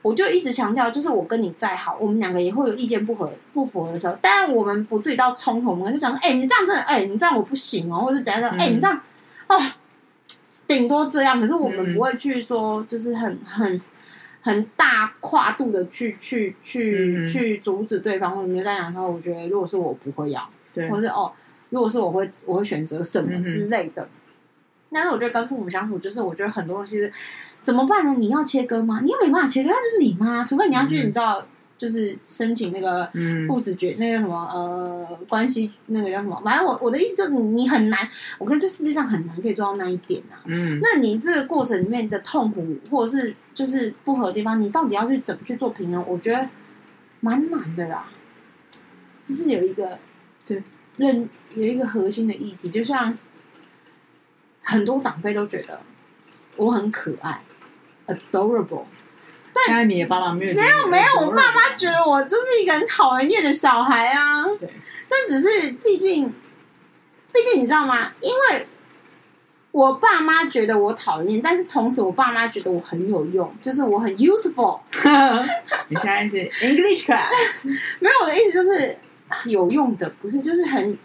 [0.00, 8.98] 我就一直强调，就是我跟你再好，我们两个也会有意见不合、不符合的时候，但我们不至于到冲突，我们就讲说，哎，你这样真的，哎，你这样我不行哦，或者是怎样的，哎，你这样，
[9.48, 9.60] 哦。
[10.70, 13.80] 顶多这样，可是我们不会去说，就是很很
[14.40, 18.30] 很大跨度的去去去、嗯、去阻止对方。
[18.30, 21.32] 或者没有这样讲的话，我觉得如果是我不会要，对，或是哦，
[21.70, 24.08] 如果是我会我会选择什么之类的、嗯。
[24.92, 27.12] 但是我觉得跟父母相处，就是我觉得很多东西是
[27.60, 28.14] 怎么办呢？
[28.16, 29.00] 你要切割吗？
[29.02, 31.44] 你又没办法切割，那就是你妈，除非你要去，你知道。
[31.80, 33.10] 嗯就是申请那个
[33.48, 36.38] 父子决、嗯、那个什么呃关系那个叫什么？
[36.44, 40.44] 反正我我的意思就是你你很难，我跟这世界上很难可以做到那一点啊。
[40.44, 46.04] 嗯，那你这个过程里面的痛苦或者是就是不合的地方，你到底要去怎么去做平衡？
[46.06, 46.46] 我觉得
[47.20, 48.10] 蛮难的啦。
[49.24, 49.98] 就是有一个
[50.44, 50.62] 对
[50.98, 53.16] 认有一个核心的议题，就像
[54.60, 55.80] 很多长辈都觉得
[56.56, 57.42] 我很可爱
[58.06, 58.84] ，adorable。
[59.66, 64.44] 但你的爸爸没有没有没有，我爸妈觉得我就是一个很讨人厌的小孩啊。
[64.58, 64.68] 对，
[65.08, 66.32] 但只是毕竟，
[67.32, 68.12] 毕竟你知道吗？
[68.20, 68.66] 因为
[69.72, 74.80] 我爸妈觉得我讨厌，但是同时我爸妈觉得我很有用，就是我很 useful。
[75.88, 77.28] 你现在是 English class？
[78.00, 78.96] 没有，我的意思就是
[79.44, 80.98] 有用的，不是就是很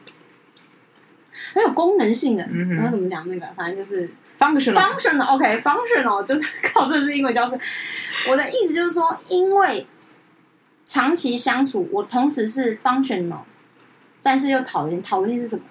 [1.53, 2.47] 很有功能性的。
[2.75, 3.45] 然后怎么讲那个？
[3.55, 7.57] 反正就是 functional，functional，OK，functional，就是 靠这是英文教室。
[8.29, 9.85] 我的意思就是说，因为
[10.83, 13.41] 长期相处，我同时是 functional，
[14.23, 15.01] 但是又讨厌。
[15.01, 15.63] 讨厌是什么？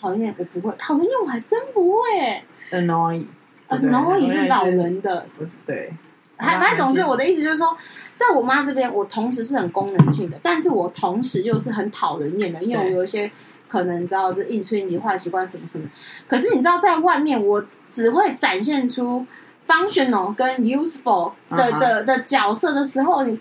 [0.00, 2.42] 讨厌我不会，讨厌我还真不会。
[2.70, 5.92] Annoy，Annoy 是老人的，不是对。
[6.36, 7.76] 还反正总之，我的意思就是说，
[8.14, 13.30] 在我妈这边，我同时是很功能性的，但是我同时又是很讨人厌的，因为我有一些
[13.68, 15.88] 可能你知道，就应催你坏习惯什么什么。
[16.26, 19.26] 可是你知道，在外面我只会展现出。
[19.66, 21.78] Functional 跟 useful 的、uh.
[21.78, 23.40] 的的角色的时候，你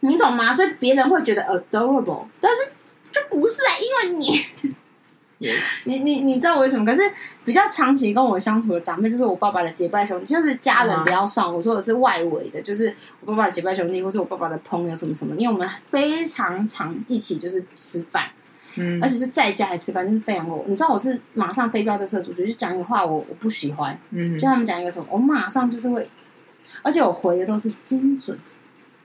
[0.00, 0.52] 你懂吗？
[0.52, 2.62] 所以别人会觉得 adorable，但是
[3.10, 3.72] 就不是啊，
[4.04, 4.70] 因为你，
[5.48, 5.60] yes.
[5.84, 6.84] 你你你知道我为什么？
[6.84, 7.00] 可是
[7.44, 11.56] 比较长期跟我相处的长辈，就是我爸爸的结拜兄弟，就是家人不要算，uh -huh.
[11.56, 18.30] 我说的是外围的，就是我爸爸的结拜兄弟，或是我爸爸的朋友什么什么，因为我们非常常一起就是吃饭。
[18.76, 26.06] 嗯，而且是在家里吃饭，就是非常我，你知道我是马上飞镖的社主，就讲一个话我我不喜欢，嗯，就他们讲一个什么，我马上就是会，
[26.82, 28.38] 而且我回的都是精准，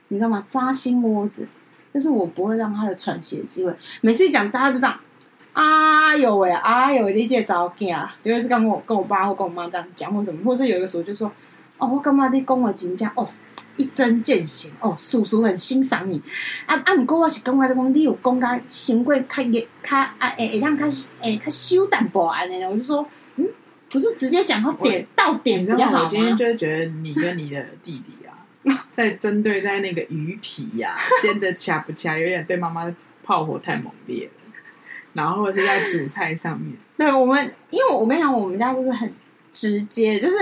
[0.10, 0.46] 你知道吗？
[0.50, 1.48] 扎心窝子，
[1.94, 3.74] 就是我不会让他有喘息的机会。
[4.02, 5.00] 每次一讲，大家就这样，
[5.54, 7.54] 啊有喂，啊有理解着
[7.94, 11.32] 啊，就是跟我跟我爸或跟我妈这样讲，或什么，或是有一个时候就说，
[11.78, 13.28] 哦，我干嘛你讲我真假哦。
[13.78, 16.22] 一针见血哦，叔叔很欣赏你。
[16.66, 20.88] 啊啊，不过我是感觉讲你有讲较行为较严，较啊会会，让他
[21.22, 22.64] 诶较羞淡薄安尼。
[22.64, 23.06] 我就说，
[23.38, 23.48] 嗯，
[23.90, 26.04] 不是直接讲到点到点比较好吗？
[26.04, 34.32] 我今天就是觉得你跟你的弟弟啊， 在针对在那个鱼皮呀、啊、煎的恰不恰，有点对妈妈的炮火太猛烈了。
[35.14, 39.12] 然后或者是在主菜上面， 对我们，因为我跟你讲，我们家就是很
[39.52, 40.36] 直接，就是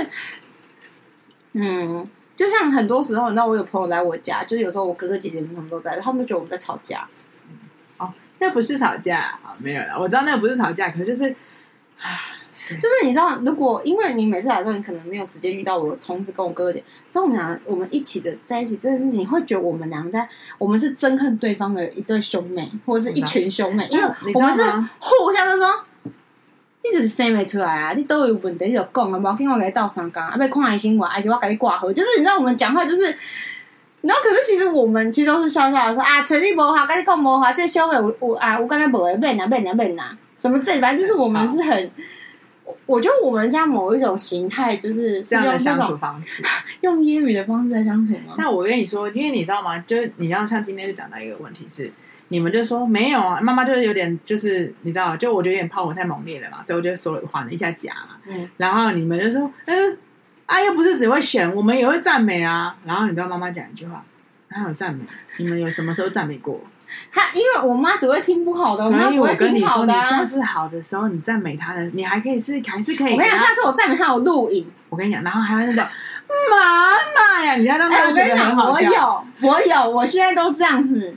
[1.54, 2.08] 嗯。
[2.40, 7.06] 就像很多时候，你知道我有朋友来我家，就是有时候我哥哥姐姐们他们都在，他们都觉得我们在吵架。
[7.50, 7.58] 嗯、
[7.98, 10.00] 哦，那不是吵架啊，没有了。
[10.00, 11.36] 我知道那个不是吵架，可是就是，
[12.00, 12.08] 啊，
[12.70, 24.64] 就是你知道，如果因为你每次来的时候，你可能没有时间遇到我，同时跟我哥哥姐，知道我们俩我们一起的在一起，真的是你会觉得我们两个在，我们是憎恨对方的一对兄妹，或者是一群兄妹，因为我们是
[25.00, 25.84] 互相的说。
[26.92, 27.94] 你就是生不出来啊！
[27.96, 30.36] 你都有问题你就讲啊，无要紧，我给你斗相共啊！
[30.40, 33.04] 要看爱心我，而且我给你挂号，就是你知道我们讲话就是，
[34.02, 41.92] 然后可是其实我们其实都是笑笑的说啊，成绩无好，跟你讲无好，这小妹我我啊，我刚才无会变哪变哪变哪，什么这反正就是我们是很，
[42.86, 46.42] 我觉得我们家某一种形态就是这样的相处方式，
[46.82, 48.36] 用英语的方式来相处吗？
[48.38, 49.78] 那我跟你说，因为你知道吗？
[49.80, 51.92] 就是你要像今天就讲到一个问题是，
[52.30, 58.18] 你们就说没有啊，妈妈就是有点就是你知道，就我觉得有点炮火太猛烈了嘛，所以我就说了缓了一下颊嘛。
[58.28, 59.98] 嗯，然后你们就说，嗯，
[60.46, 62.76] 啊又不是只会选，我们也会赞美啊。
[62.86, 64.04] 然后你知道妈妈讲一句话，
[64.50, 65.04] 哪有赞美？
[65.38, 66.60] 你们有什么时候赞美过？
[67.12, 73.14] 他因为我妈只会听不好的，所以我跟你说，你下次好的时候，你赞美他的，你还可以是还是可以。
[73.14, 74.68] 我跟你讲，下次我赞美他我录影。
[74.90, 79.24] 我跟你讲，然后还有那个妈妈呀，你要让他觉得很好笑。
[79.40, 81.16] 我有，我有，我现在都这样子。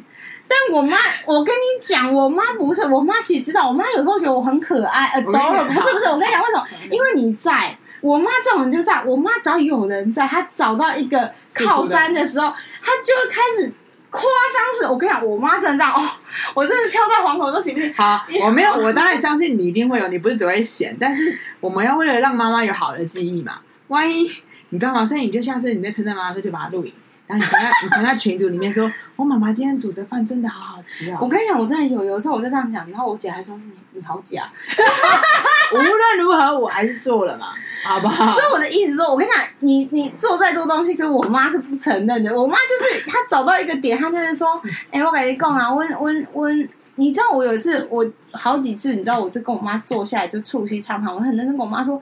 [0.53, 5.73] 但我妈，我跟你讲，我妈不是，我妈其实知道，我妈有时候觉得我很可爱，adorable。
[5.73, 6.67] 不是不是，我跟你讲，为什么？
[6.91, 9.03] 因为你在，我妈这种人就这样。
[9.07, 13.73] 我妈只要有人在，她找到一个靠山的时候，她就会开始。
[14.15, 16.07] 夸张是，我跟你讲，我妈真的这样哦，
[16.53, 17.95] 我真的跳在黄河都行不行？
[17.95, 24.31] 好， 我没有，我当然相信你一定会有，你不是只会嫌，但是我们要为了让妈妈有好的记忆嘛，万一
[24.69, 26.93] 你知道吗，所以你就下次你在称赞妈妈的时候就把它录影。
[27.39, 31.19] 然后你从那，你从那群组里面说，我妈妈今天煮的饭真的好好吃啊！
[31.21, 34.51] 我跟你讲，我真的有有时候我就这样讲，然后我姐还说你你好假。
[35.73, 38.31] 无论如何，我还是做了嘛，好不好？
[38.31, 42.39] 所以我的意思说，我跟你讲，你你做再多东西，其实我妈是不承认的。
[42.39, 52.01] 我妈就是她找到一个点，她就是说，哎、欸，我跟你讲啊，温温温，你知道我有一次，我好几次，你知道，我就跟我妈坐下来就促膝长谈，我很认真跟我妈说。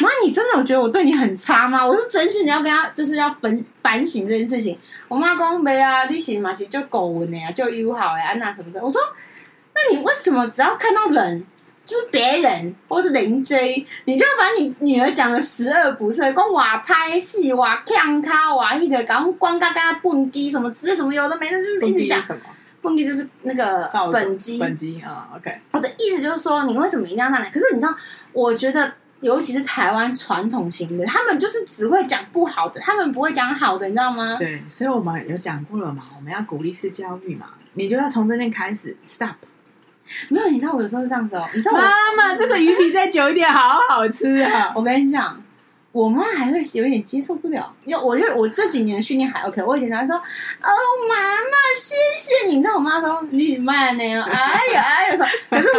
[0.00, 1.86] 妈，你真的有觉得我对你很差吗？
[1.86, 4.76] 我是真心，你要跟他就是要反反省这件事情。
[5.06, 8.82] 我妈讲没啊，你行嘛是就狗文的呀，就友好呀，那什么的。
[8.82, 9.00] 我说，
[9.74, 11.46] 那你为什么只要看到人，
[11.84, 13.54] 就是别人或是邻居，
[14.06, 22.40] 你就要把你女儿讲的十恶不赦，讲哇拍戏哇看卡哇一个搞光嘎嘎蹦迪什么之类什么有的没的，就是一直讲什么
[22.80, 25.28] 蹦迪就是那个本机本机啊。
[25.36, 27.48] OK，我的意思就是说，你为什么一定要那样？
[27.52, 27.94] 可是你知道，
[28.32, 28.92] 我觉得。
[29.24, 34.36] 尤其是台湾传统型的，他们就是只会讲不好的，他们不会讲好的，你知道吗？
[34.38, 39.36] 对，所以我们有讲过了嘛，我们要鼓励式教育嘛，你就要从这边开始，stop。
[40.28, 44.70] 没有，你知道我有时候是这样子哦，你知道，妈妈， 这个鱼皮再久一点，好好吃啊！
[44.76, 45.40] 我跟你讲。
[45.92, 49.62] 我妈还会有点接受不了，因为我就我这几年的训练还 OK。
[49.62, 50.68] 我以前常说：“哦，
[51.08, 55.24] 妈妈，谢谢你。”你知道我妈说：“你慢点。”哎呀哎呀，说。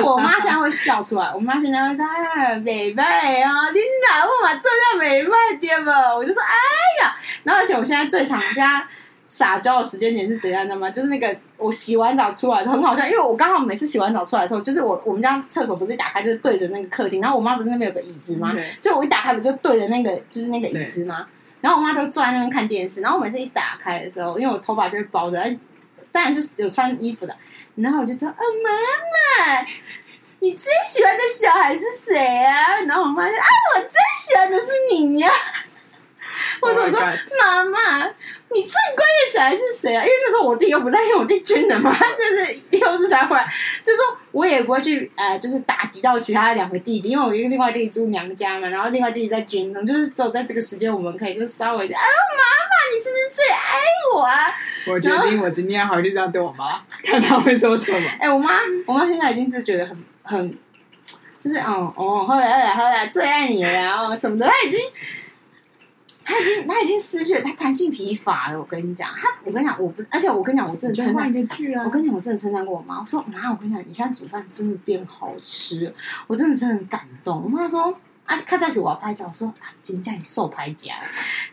[0.03, 1.31] 我妈现在会笑出来。
[1.33, 8.87] 我妈现在会说：“哎呀，美啊，你哪问我这叫美拜点吧？”我就说：“哎呀。”然后而且我现在最常跟她。
[9.27, 10.87] 撒娇的时间点是怎样的吗？
[10.87, 18.53] 就是那个我洗完澡出来就很好笑，因为我刚好每次洗完澡出来的时候，就是我我们家厕所不是一打开就是对着那个客厅，然后我妈不是那边有个椅子吗？
[18.79, 21.25] 就我一打开不就对着那个就是那个椅子吗？
[21.59, 25.43] 然后我妈就坐在那边看电视，然后我每次一打开的时候，因为我头发就是包着，
[26.11, 27.35] 当然是有穿衣服的，
[27.75, 28.71] 然后我就说：“啊，妈
[29.53, 29.67] 妈，
[30.39, 35.31] 你最喜欢的小孩是谁啊？”然后我妈说啊，我最喜欢的是你呀。
[36.61, 36.99] 或 者我说
[37.39, 38.09] ：“妈妈。”
[38.47, 40.01] 你最乖的小孩是谁啊？
[40.01, 43.45] 因为那时候我弟又不在，因为我弟军人嘛， 就是又是才回来。
[43.83, 53.81] 就说我也不会去，呃，就是打击到其他两个弟弟，因为我一个另外弟弟住娘家嘛，然后另外弟弟在军中，就是只有在这个时间，我们可以就稍微的，哎呦，妈妈，你是不是最爱
[54.13, 54.55] 我啊？
[54.87, 57.99] 我决定我今天要回去这样对我妈， 看她会说什么。
[58.19, 60.57] 哎，我妈，我妈现在已经是觉得很很，
[61.39, 64.79] 就是哦哦，后来后来后来最爱你了，然后什么的，她已经。
[66.25, 68.59] 他已经他已经失去了，他弹性疲乏了。
[68.59, 71.83] 我跟你讲，他我跟你讲，我不是，而且我跟你讲，我真的称赞一个句啊！
[71.85, 72.99] 我跟你讲，我真的称赞过我妈。
[72.99, 75.93] 我说妈，我跟你讲，你现在煮饭真的变好吃，
[76.27, 77.43] 我真的是很感动。
[77.43, 77.95] 我妈说。
[78.25, 80.95] 啊，他在一起我要拍照，我说啊，今天你受拍家，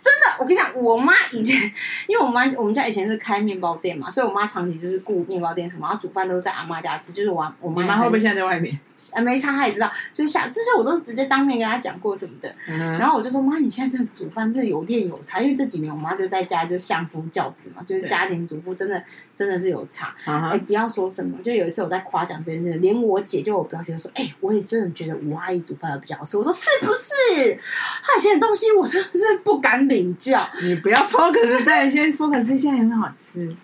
[0.01, 1.61] 真的，我跟你讲，我妈以前，
[2.07, 7.83] 因为我妈我们家以前是开面包店嘛，所以我妈长期就是顾面包店什么，然后煮饭都是在阿妈家吃，就是我我妈。
[7.87, 8.79] 妈会不会现在在外面？
[9.13, 12.55] 啊，没差，她也知道，就是下这些我都是直接当面跟她讲过什么的。
[12.69, 19.03] 嗯、然后我就说妈，你现在真的煮饭，真的有练有差，因为这几年我妈就在家就相夫教子嘛，就是家庭主妇，真的
[19.35, 20.15] 真的是有差。
[20.25, 26.37] 哎、嗯欸，不要说什么，就有一次我在夸奖这件事，连我姐就我表姐就说，哎、欸，我也真的觉得吴阿姨煮饭要比较好吃。
[26.37, 27.59] 我说是不是？
[28.03, 30.49] 他以前的东西，我真的是不敢领教。
[30.63, 33.57] 你不要 focus 在先 focus 现在很好吃。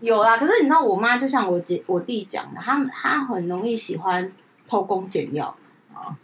[0.00, 4.32] 有啊，可是你知道，我妈就像我姐、我弟讲的，他他很容易喜欢
[4.66, 5.54] 偷工减料，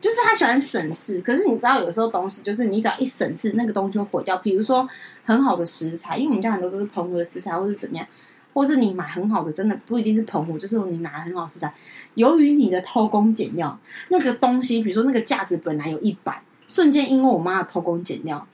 [0.00, 1.20] 就是他喜欢省事。
[1.20, 4.36] 可是你知道，有时候东西就是你只要一省事，那个东西就会毁掉。
[4.38, 4.88] 比如说
[5.24, 8.06] 很好的食材，因为我们家很多都是澎湖的食材，或是怎么样，
[8.56, 11.74] 或是你买很好的，真的不一定是澎湖，就是你拿很好食材。
[12.14, 18.48] 由于你的偷工减料，那个东西，比如说那个价值本来有一百，瞬间因为我妈的偷工减料，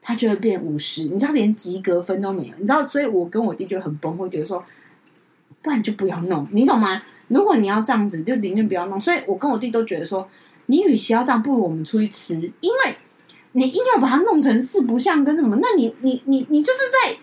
[0.00, 4.64] 它就会变五十，你知道连及格分都没有，你知道，所以我跟我弟就很崩溃，觉得说，
[5.60, 7.02] 不然就不要弄，你懂吗？
[7.26, 9.00] 如果你要这样子，就宁愿不要弄。
[9.00, 10.28] 所以我跟我弟都觉得说，
[10.66, 12.94] 你与其要这样，不如我们出去吃，因为
[13.50, 17.16] 你硬要把它弄成四不像跟什么，那你你你你就是在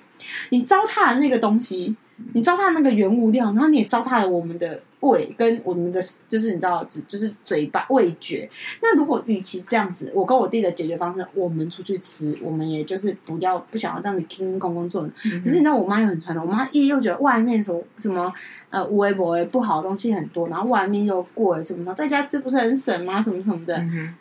[0.50, 1.96] 你糟蹋的那个东西。
[2.34, 8.50] 你糟蹋那个原物料，然后你也糟蹋了我们的胃跟我们的，就是你知道，就是嘴巴味觉。
[8.82, 15.06] 那如果与其这样子，我跟我弟的解决方式，我们出去吃，我们也就是不要不想要这样子听公公做。
[15.26, 18.34] 嗯、可是你知道，我妈又很传统，我妈一又觉得外面什么什么
[18.70, 23.22] 呃微博不好的东西很多，然后外面又贵什么的，在家吃不是很省吗？
[23.22, 23.76] 什么什么的。
[23.78, 24.16] 嗯、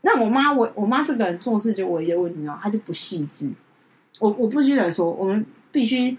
[0.00, 3.50] 那我妈我我妈这个人做事就唯一的问题哦，她就不细致。
[4.20, 6.16] 我我不记得说，我们必须。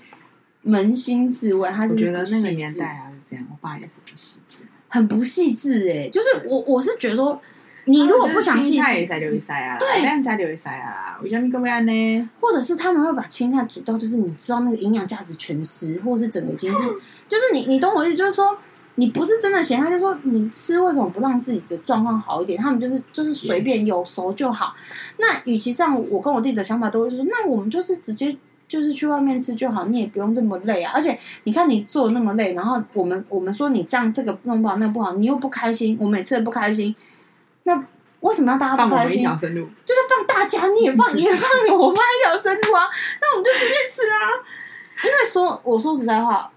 [0.64, 4.58] 扪心自问，他就觉得那个年代啊是这样，我爸也是不细致，
[4.88, 6.08] 很不细致哎。
[6.10, 7.42] 就是我我是觉得说，
[7.86, 12.30] 你如果不想细致，再留一塞啊，对，这样再留一塞啊，为什么这样呢？
[12.40, 16.80] 或者是他们会把青菜煮到，就是你知道那个营养价值全失，或者是整个已经是，
[17.28, 18.56] 就是你你懂我意思，就是说
[18.96, 22.62] 你不是真的嫌他，就说你吃为什么不让自己的状况好一点？
[22.62, 24.76] 他们就是就是随便有熟就好。
[25.18, 28.38] 那与其这样，我跟我弟的想法都是说，那我们就是直接。
[28.72, 30.94] 就是去外面吃就好，你也不用这么累啊。
[30.96, 36.96] 而且你看你做那么累，然后我们我们说你这样这个弄不好那个不好，你又不开心，我每次都不开心。
[37.64, 37.84] 那
[38.22, 39.24] 为什么要大家不开心？
[39.26, 42.86] 就是放大家，你也放，你也放，我放一条生路啊。
[43.20, 44.16] 那我们就直接吃啊。
[45.04, 46.50] 因为说我说实在话，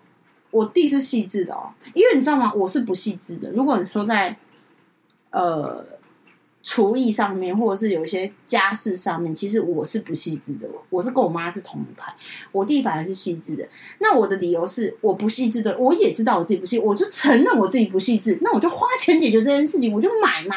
[0.52, 2.52] 我弟是细致的哦，因为你知道吗？
[2.54, 3.50] 我是不细致的。
[3.50, 4.36] 如果你说在
[5.30, 5.84] 呃。
[6.64, 10.66] 厨艺上面，或者是有一些家事上面，其实我是不细致的。
[10.88, 12.10] 我是跟我妈是同一派，
[12.52, 13.68] 我弟反而是细致的。
[13.98, 18.38] 那我的理由是，我不细致的，我也知道我自己不细，我就承认我自己不细致。
[18.40, 20.56] 那我就花钱解决这件事情，我就买嘛。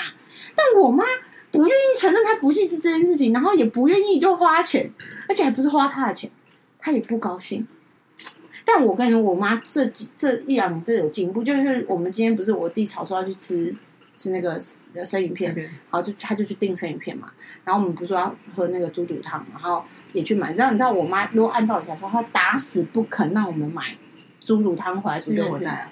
[0.56, 1.04] 但我妈
[1.52, 4.90] 不愿意承认她不细致这件事情，然后也不愿意就花钱，
[5.28, 6.32] 而且还不是花她的钱，
[6.80, 7.68] 她也不高兴。
[8.64, 13.76] 但我跟你说，我妈这几这一两年真的有进步，就是我们今天不是我弟吵说要去吃。
[14.18, 14.60] 是那个
[15.06, 17.32] 生鱼片，然后就他就去订生鱼片嘛。
[17.64, 20.50] 然后我们不是说要喝那个猪肚汤，然后也去买。
[20.50, 23.96] 你知道，你知道我妈如果按照你来说，她打死不肯让我们买
[24.42, 25.32] 猪肚汤回来煮。
[25.34, 25.90] 给，我在。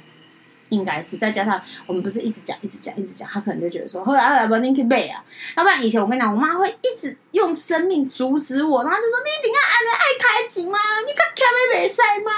[0.70, 5.24] 应该是再加上我们不是一直讲一直讲一直讲，她可能就觉得说，后来后来不，你去背啊。
[5.56, 10.80] 要不然以前我跟你讲，我妈会一直用生命阻止我，然后就说你一定要按着爱开机吗？
[11.06, 12.32] 你看开没没塞吗？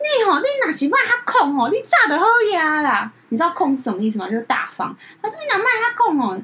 [0.00, 1.68] 你吼，你哪是卖他控吼？
[1.68, 3.12] 你炸的好呀啦！
[3.32, 4.28] 你知道控是什么意思吗？
[4.28, 4.94] 就是大方。
[5.20, 6.38] 他是你哪卖他控哦？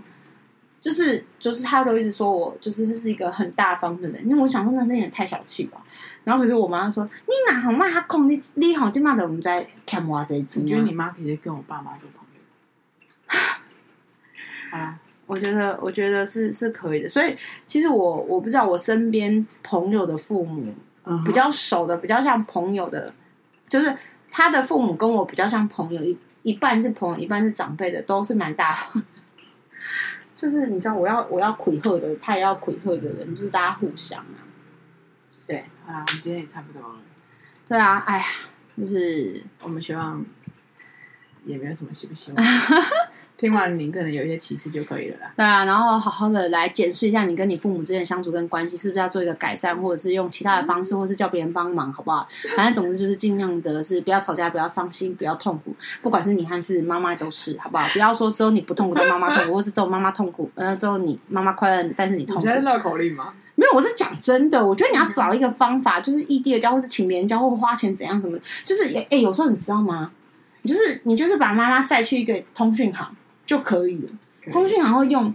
[0.81, 4.27] 就是就是他都一直说我就是是一个很大方的人。
[4.27, 5.83] 因为我想说那是有点太小气吧。
[6.25, 8.27] 然后可是我妈说你哪好卖他控？
[8.27, 10.63] 你你好就骂的我们在看娃这一集。
[10.63, 12.41] 我觉得你妈可以跟我爸妈做朋友。
[14.79, 17.09] 啊，我觉得我觉得是是可以的。
[17.09, 17.37] 所以
[17.67, 20.75] 其实我我不知道我身边朋友的父母。
[21.25, 23.15] 比较熟的，比较像朋友的，
[23.67, 23.97] 就是
[24.31, 26.15] 他的父母跟我比较像朋友，一
[26.49, 29.03] 一半是朋友，一半是长辈的，都是蛮大方。
[30.35, 34.41] 就是你知道，我要我要愧贺的，他也要愧贺的人，就是大家互相啊。
[35.47, 37.01] 对，好啦，我们今天也差不多了。
[37.67, 38.25] 对啊，哎呀，
[38.79, 40.25] 就是我们希望
[41.45, 42.43] 也没有什么希不希望。
[43.39, 45.33] 听完您可能有一些启示就可以了啦。
[45.37, 52.27] 对啊，然后好好的来检视一下你跟你父母之间的相处跟关系，是不是要做一个改善，或者是用其他的方式，或者是叫别人帮忙，好不好？
[52.57, 55.73] 反正总之就是尽量的是不要吵架，不要伤心，不要痛苦。
[56.03, 57.89] 不管是你还是妈妈都是，好不好？
[57.91, 62.43] 不要说只有你不痛苦，但妈妈痛苦，或是只有妈妈痛苦，呃，只有你妈妈快乐，但是你痛苦。
[62.43, 63.33] 你现在绕口令吗？
[63.55, 64.67] 没有，我是讲真的。
[64.67, 70.11] 我觉得你要找一个方法，就是异地的教，或是请别人教，或花钱怎样什么，就是哎，有时候你知道吗？
[70.63, 73.09] 你就是你就是把妈妈载去一个通讯行。
[73.49, 74.11] 就可以了。
[74.53, 75.35] 通讯行会用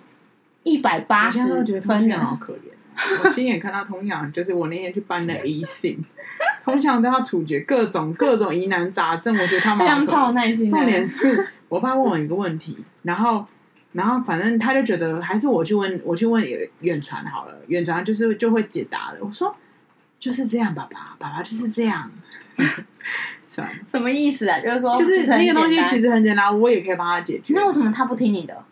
[0.61, 1.39] 一百八十
[1.81, 3.23] 分的，好可怜。
[3.23, 5.97] 我亲眼看到通讯行，就是我那天去办的 eSIM，
[6.63, 9.35] 通讯行都要处决各种各种疑难杂症。
[9.35, 10.69] 我觉得他们非常超有耐心。
[10.69, 13.43] 重点是我爸问我一个问题，然后
[13.93, 16.45] 然后反正他就觉得还是我去问，我去问
[16.81, 19.17] 远传好了，远传就是就会解答了。
[19.21, 19.55] 我说
[20.23, 22.09] 就是这样，爸爸，爸爸就是这样。
[23.85, 24.57] 什么意思啊？
[24.61, 27.53] 就是说，就是那个东西其实很简单，我也可以帮他解决。
[27.53, 28.63] 那为什么他不听你的？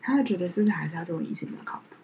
[0.00, 1.94] 他会觉得是不是还是要做 eSIM 比较靠谱？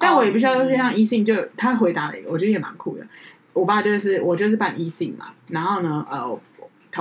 [0.00, 3.06] 但我也不需要说像 eSIM，就他回答了一个，我觉得也蛮酷的。
[3.52, 6.40] 我爸就是我就是办 eSIM 嘛，然后呢，呃，我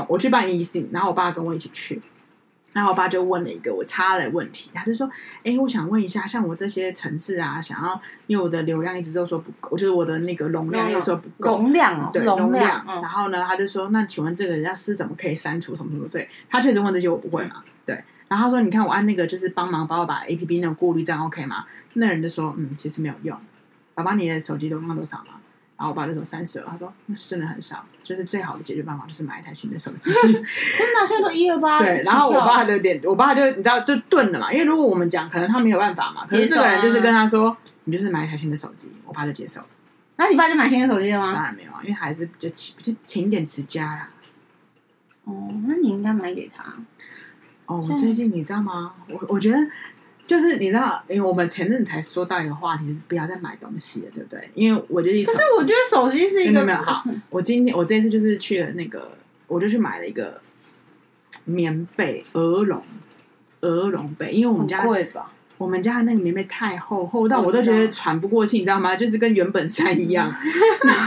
[0.08, 2.00] 我去办 eSIM，然后我爸跟我一起去。
[2.74, 5.10] 然后我爸就问了一个我插的问题，他就说
[5.44, 12.86] ：“哎，我想问一下，像我这些城市啊，想要因为我的流量一直都说不够，就是我的那个容量又说不够，容量哦，对，容量。
[12.86, 16.08] 然后呢，他就说：那请问这个人家是怎么可以删除什么什么？
[16.08, 18.02] 对，他确实问这些我不会嘛，对。
[18.30, 21.66] 然后他说：你看我按那个就是帮忙帮我把 APP 那种过滤，这样 OK 吗？
[21.96, 23.38] 那人就说：嗯，其实没有用。
[23.94, 25.34] 爸爸，你的手机容量多少吗？”
[25.82, 30.12] 然后我爸就说三十二，他说那是真的很少，就是最好的解决办法就是买一台新的手机。
[30.22, 30.46] 真的，
[31.08, 31.80] 现在都一二八。
[31.80, 36.28] 对，然后我爸就有点，我爸就你知道就顿了嘛，因为如果我们讲，可能他没有办法嘛。
[36.30, 39.60] 可是这个人就是跟他说，你就是买一台新的手机，我爸就接受。
[40.18, 41.34] 那、啊、你爸就买新的手机了吗？
[41.34, 44.10] 当然没有啊，因为还是比较勤，比较勤俭持家啦。
[45.24, 46.64] 哦，那你应该买给他。
[47.66, 48.94] 哦，我最近你知道吗？
[49.10, 49.58] 我我觉得
[50.32, 54.50] 就是你知道，因为我们前阵才说到一个话题，是不要再买东西了，对不对？
[54.54, 57.04] 因为我觉得，可是我觉得手机是一个没有好。
[57.30, 59.12] 我今天我这次就是去了那个，
[59.48, 60.40] 我就去买了一个
[61.44, 62.82] 棉被，鹅绒
[63.60, 65.34] 鹅绒被，因为我们家贵吧。
[65.58, 68.96] 我们家那个棉被太厚，厚到我都觉得喘不过气，你知道吗？
[68.96, 70.28] 就是跟原本衫一样。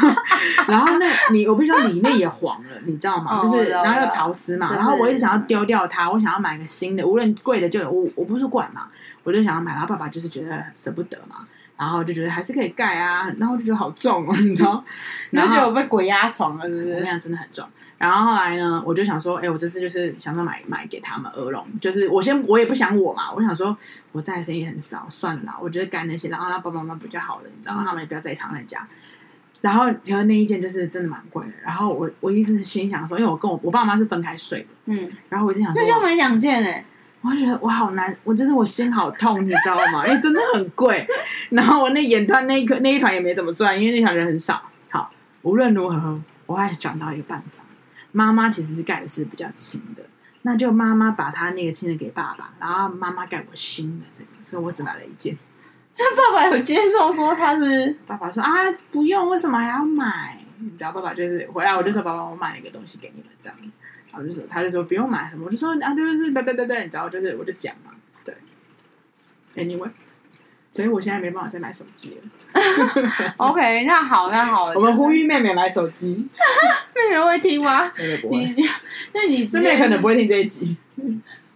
[0.69, 3.41] 然后那你我必须说里面也黄了，你知道吗？
[3.41, 4.67] 哦、就是然后又潮湿嘛。
[4.67, 8.87] 就是、然后我一直想要丢掉它，我想要买个新的，无论贵的就有我我不是管嘛，
[9.25, 9.73] 我就想要买。
[9.73, 11.47] 然后爸爸就是觉得舍不得嘛，
[11.77, 14.85] 然后就觉得还是可以盖啊，然后就觉得好重哦，你知道？
[15.31, 17.01] 然后就觉得我被鬼压床了，是不是？
[17.01, 17.67] 那样真的很重。
[17.97, 23.77] 然后后来呢，我就想说，哎，我这次就是想说买买给他们鹅绒，就是我先我也不想我嘛，我想说
[24.13, 28.87] 我在的生意很少，算了，我觉得盖那些，然后他爸爸妈妈比较好的，你知道，他们也不要再常在家。
[29.61, 36.85] 然后然后那一件就是真的蛮贵的，然后我我一直是心想说，因为我跟我我爸妈是分开睡的，嗯，然后我一直想说，那就要买两件哎，
[37.25, 40.07] 我就觉得我好难，我就是我心好痛，你知道吗？
[40.07, 41.09] 因为真的很贵。
[41.51, 44.63] 然后我那演团那一颗那一团也没怎么赚，因为那团人很少。
[44.91, 45.11] 好，
[45.43, 47.65] 无论如何，我还想到一个办法。
[48.13, 50.03] 妈妈其实是盖的是比较轻的，
[50.43, 55.37] 那就妈妈把她那个轻的给爸爸，然后妈妈盖我新的这个，所以我只买了一件。
[55.97, 57.97] 那爸爸有接受说他是？
[58.07, 58.51] 爸爸说啊，
[58.93, 60.39] 不用，为什么还要买？
[60.59, 63.57] 你知道爸爸就是回来我就说爸爸，我买了一个东西给你们这样，
[64.15, 67.91] 然后就说他就说不用买什么，我就说啊就是对对对对，你知道就是我就讲嘛，
[68.25, 68.35] 对
[69.57, 69.91] ，anyway。
[70.71, 73.33] 所以我现在没办法再买手机了。
[73.37, 76.27] OK，那好，那好，我们呼吁妹妹买手机。
[76.97, 77.93] 妹妹会听吗？
[77.97, 78.39] 妹妹不会。
[78.39, 78.57] 你，
[79.15, 80.77] 那你妹妹可能不会听这一集，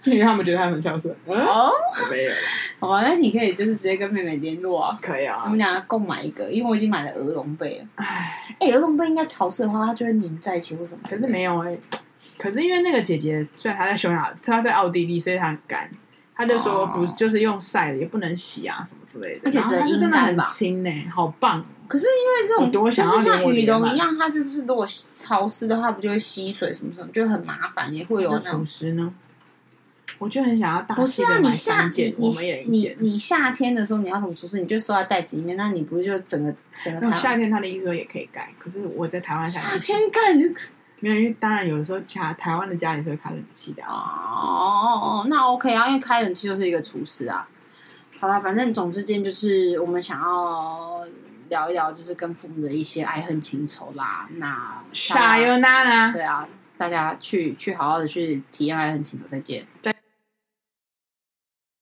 [0.05, 1.13] 因为他们觉得他很孝顺。
[1.27, 1.73] 哦，
[2.13, 2.33] 没有。
[2.79, 4.97] 好吧，那你可以就是直接跟妹妹联络啊。
[5.03, 5.43] 可以啊。
[5.43, 7.89] 我们俩共买一个，因为我已经买了鹅绒被了。
[7.97, 11.01] 哎，哎，鹅绒被应该潮湿的话，它就会粘在一起，为什么？
[11.11, 11.77] 可是没有哎。
[12.39, 15.91] 可是因为那个姐姐虽然她在匈牙，她在奥地利，所以她很干。
[16.35, 21.67] 她就说不就是用晒的，也不能洗啊什么之类的，而且是真的很轻呢，好棒。
[21.89, 29.13] 可是因为这种就是像羽绒一样，它就是如果潮湿的话，不就会吸水什么什么，就很麻烦，也会有那种潮湿呢。
[30.21, 40.35] 我就很想要大不是啊，你夏你你你夏天的时候你要什么除湿，你就收在袋子里面，那你不是就整个整个夏天他的意思说也可以盖，可是我在台湾夏天盖。
[41.01, 43.83] 没有，因为当然有的时候，家台湾的家里是会开冷气的。
[43.85, 47.49] 哦，那 OK 啊，因为开冷气就是一个厨师啊。
[48.19, 51.07] 好了，反正总之间就是我们想要
[51.49, 54.29] 聊一聊，就是跟父母的一些爱恨情仇啦。
[54.37, 56.11] 那啥有娜娜？
[56.13, 59.67] 对啊，大家去去好好的去体验爱恨情仇，再见。
[59.81, 59.95] 对。